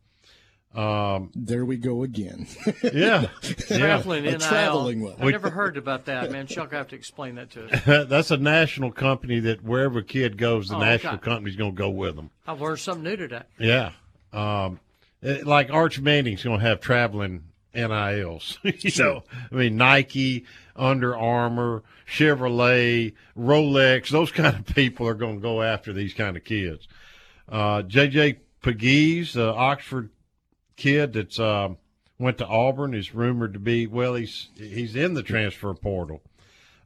[0.75, 2.47] Um, there we go again.
[2.93, 4.39] yeah, Traveling A NIL.
[4.41, 5.15] traveling one.
[5.19, 6.47] I've never heard about that, man.
[6.47, 8.07] Chuck, I have to explain that to us.
[8.09, 11.25] That's a national company that wherever a kid goes, the Oh, national okay.
[11.25, 12.31] company's going to go with them.
[12.47, 13.43] I've learned something new today.
[13.59, 13.93] Yeah.
[14.33, 14.79] Um,
[15.23, 17.45] it- like Arch Manning's going to have traveling
[17.75, 18.59] NILs.
[18.63, 20.45] you know, I mean, Nike,
[20.79, 26.37] Under Armour, Chevrolet, Rolex, those kind of people are going to go after these kind
[26.37, 26.87] of kids.
[27.49, 30.11] Uh, JJ Pegues, the Oxford
[30.77, 31.71] kid that's uh,
[32.19, 34.15] went to Auburn, is rumored to be well.
[34.15, 36.23] He's he's in the transfer portal.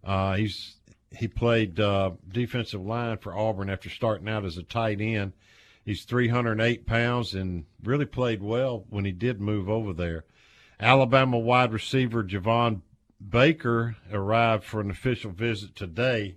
[0.04, 0.76] Uh, he's
[1.16, 5.32] he played uh, defensive line for Auburn after starting out as a tight end.
[5.84, 10.24] He's 308 pounds and really played well when he did move over there.
[10.78, 12.82] Alabama wide receiver Javon
[13.28, 16.36] Baker arrived for an official visit today.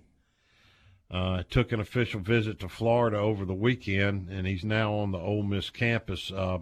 [1.10, 5.18] Uh, took an official visit to Florida over the weekend, and he's now on the
[5.18, 6.32] Ole Miss campus.
[6.32, 6.58] Uh,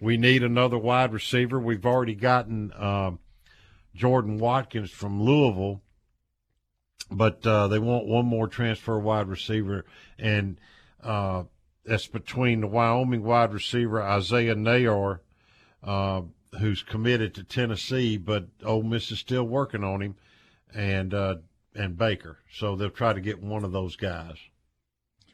[0.00, 1.58] we need another wide receiver.
[1.58, 3.12] We've already gotten uh,
[3.94, 5.82] Jordan Watkins from Louisville,
[7.10, 9.84] but uh, they want one more transfer wide receiver,
[10.18, 10.58] and
[11.02, 11.44] uh,
[11.84, 15.20] that's between the Wyoming wide receiver Isaiah Neyor,
[15.82, 16.22] uh,
[16.58, 20.16] who's committed to Tennessee, but Ole Miss is still working on him,
[20.74, 21.36] and uh,
[21.74, 22.38] and Baker.
[22.52, 24.36] So they'll try to get one of those guys.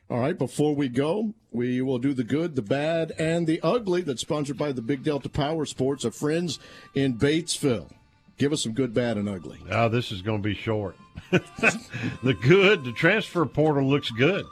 [0.09, 4.03] All right, before we go, we will do the good, the bad, and the ugly
[4.03, 6.61] that's sponsored by the Big Delta Power Sports, our friends
[6.95, 7.91] in Batesville.
[8.39, 9.59] Give us some good, bad, and ugly.
[9.69, 10.97] Oh, this is going to be short.
[11.31, 14.47] the good, the transfer portal looks good.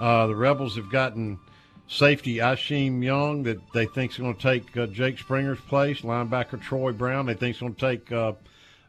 [0.00, 1.38] Uh, the Rebels have gotten
[1.86, 6.00] safety Isheem Young that they think is going to take uh, Jake Springer's place.
[6.00, 8.32] Linebacker Troy Brown they think is going to take uh,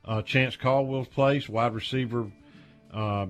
[0.03, 1.49] uh, Chance Caldwell's place.
[1.49, 2.31] Wide receiver
[2.93, 3.27] uh,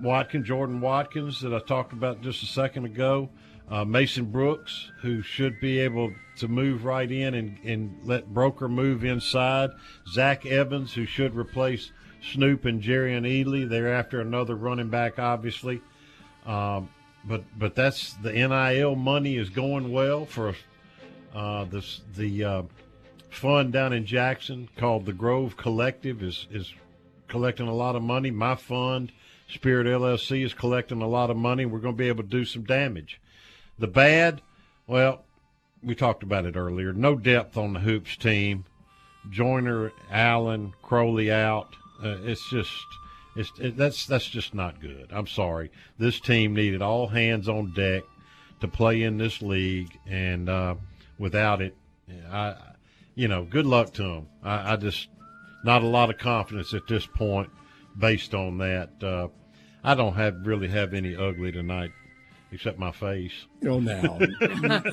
[0.00, 3.30] Watkins, Jordan Watkins that I talked about just a second ago.
[3.70, 8.70] Uh, Mason Brooks, who should be able to move right in and, and let Broeker
[8.70, 9.70] move inside.
[10.10, 11.92] Zach Evans, who should replace
[12.32, 13.68] Snoop and Jerrion Ealy.
[13.68, 15.82] They're after another running back, obviously.
[16.46, 16.88] Um,
[17.24, 20.54] but but that's the NIL money is going well for
[21.34, 22.62] uh, this the uh,
[23.30, 26.72] fund down in Jackson called the Grove Collective is is
[27.28, 28.30] collecting a lot of money.
[28.30, 29.12] My fund,
[29.48, 31.66] Spirit LLC, is collecting a lot of money.
[31.66, 33.20] We're going to be able to do some damage.
[33.78, 34.42] The bad,
[34.86, 35.24] well,
[35.82, 36.92] we talked about it earlier.
[36.92, 38.64] No depth on the hoops team.
[39.30, 41.76] Joiner, Allen, Crowley out.
[42.02, 42.72] Uh, it's just,
[43.38, 45.10] it's it, that's that's just not good.
[45.12, 45.70] I'm sorry.
[45.96, 48.02] This team needed all hands on deck
[48.60, 50.74] to play in this league, and uh,
[51.18, 51.76] without it,
[52.28, 52.56] I,
[53.14, 54.28] you know, good luck to them.
[54.42, 55.06] I, I just
[55.64, 57.48] not a lot of confidence at this point,
[57.96, 58.90] based on that.
[59.00, 59.28] Uh,
[59.84, 61.92] I don't have really have any ugly tonight,
[62.50, 63.46] except my face.
[63.66, 64.18] Oh, now,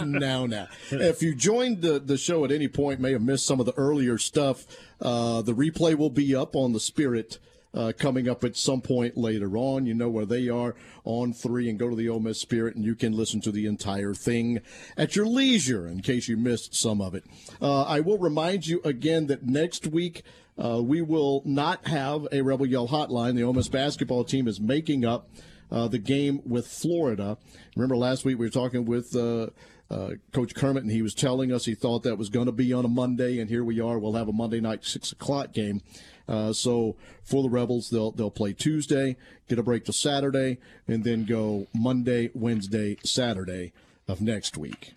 [0.06, 0.68] now, now.
[0.92, 3.74] If you joined the, the show at any point, may have missed some of the
[3.74, 4.66] earlier stuff.
[5.02, 7.40] Uh, the replay will be up on the Spirit
[7.76, 9.86] uh, coming up at some point later on.
[9.86, 12.86] You know where they are on three, and go to the Ole Miss Spirit, and
[12.86, 14.62] you can listen to the entire thing
[14.98, 17.26] at your leisure in case you missed some of it.
[17.62, 20.24] Uh, I will remind you again that next week.
[20.58, 23.36] Uh, we will not have a Rebel Yell hotline.
[23.36, 25.28] The Ole Miss basketball team is making up
[25.70, 27.38] uh, the game with Florida.
[27.76, 29.48] Remember last week we were talking with uh,
[29.90, 32.74] uh, Coach Kermit, and he was telling us he thought that was going to be
[32.74, 34.00] on a Monday, and here we are.
[34.00, 35.82] We'll have a Monday night six o'clock game.
[36.28, 39.16] Uh, so for the Rebels, they'll they'll play Tuesday,
[39.48, 40.58] get a break to Saturday,
[40.88, 43.74] and then go Monday, Wednesday, Saturday
[44.08, 44.94] of next week.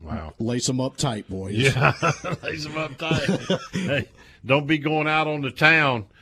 [0.00, 0.34] Wow.
[0.38, 1.54] Lace them up tight, boys.
[1.56, 1.92] Yeah,
[2.42, 3.40] lace them up tight.
[3.72, 4.08] hey,
[4.44, 6.06] don't be going out on the town.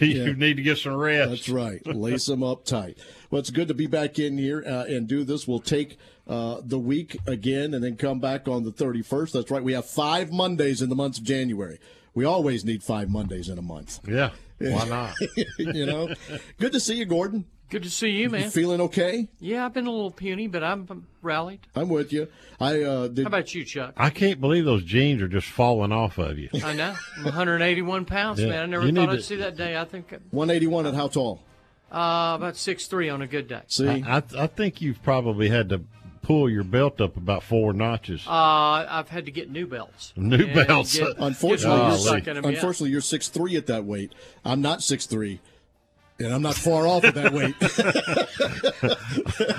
[0.00, 0.32] You Yeah.
[0.32, 1.30] need to get some rest.
[1.30, 1.86] That's right.
[1.86, 2.98] Lace them up tight.
[3.30, 5.46] Well, it's good to be back in here uh, and do this.
[5.46, 9.30] We'll take uh, the week again and then come back on the 31st.
[9.30, 9.62] That's right.
[9.62, 11.78] We have five Mondays in the month of January.
[12.16, 14.00] We always need five Mondays in a month.
[14.08, 14.30] Yeah.
[14.58, 15.14] Why not?
[15.58, 16.08] you know,
[16.58, 17.44] good to see you, Gordon.
[17.68, 18.44] Good to see you, man.
[18.44, 19.28] You feeling okay?
[19.38, 21.60] Yeah, I've been a little puny, but I'm I'm rallied.
[21.74, 22.28] I'm with you.
[22.58, 23.24] I uh, did.
[23.24, 23.92] How about you, Chuck?
[23.98, 26.48] I can't believe those jeans are just falling off of you.
[26.64, 26.94] I know.
[27.18, 28.48] I'm 181 pounds, Yeah.
[28.48, 28.62] man.
[28.62, 29.76] I never You thought I'd to- see that day.
[29.76, 31.42] I think uh, 181 at how tall?
[31.90, 33.60] about six three on a good day.
[33.80, 35.82] I, I, I think you've probably had to
[36.26, 38.26] pull your belt up about four notches.
[38.26, 38.30] Uh,
[38.88, 40.12] I've had to get new belts.
[40.16, 40.98] New And belts.
[40.98, 42.50] get- Unfortunately, get you're, stuck in 'em, yeah.
[42.50, 44.12] unfortunately, you're six three at that weight.
[44.44, 45.38] I'm not six three,
[46.18, 47.54] and I'm not far off at that weight.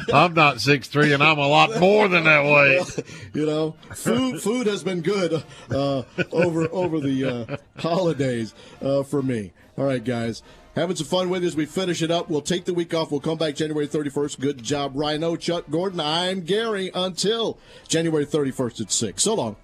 [0.13, 3.05] I'm not six three, and I'm a lot more than that weight.
[3.33, 6.03] you know, food food has been good uh,
[6.33, 9.53] over over the uh, holidays uh, for me.
[9.77, 10.43] All right, guys.
[10.77, 12.29] Having some fun with you as we finish it up.
[12.29, 13.09] We'll take the week off.
[13.09, 14.39] We'll come back January 31st.
[14.39, 15.99] Good job, Rhino, Chuck Gordon.
[15.99, 17.57] I'm Gary until
[17.87, 19.23] January 31st at 6.
[19.23, 19.55] So long.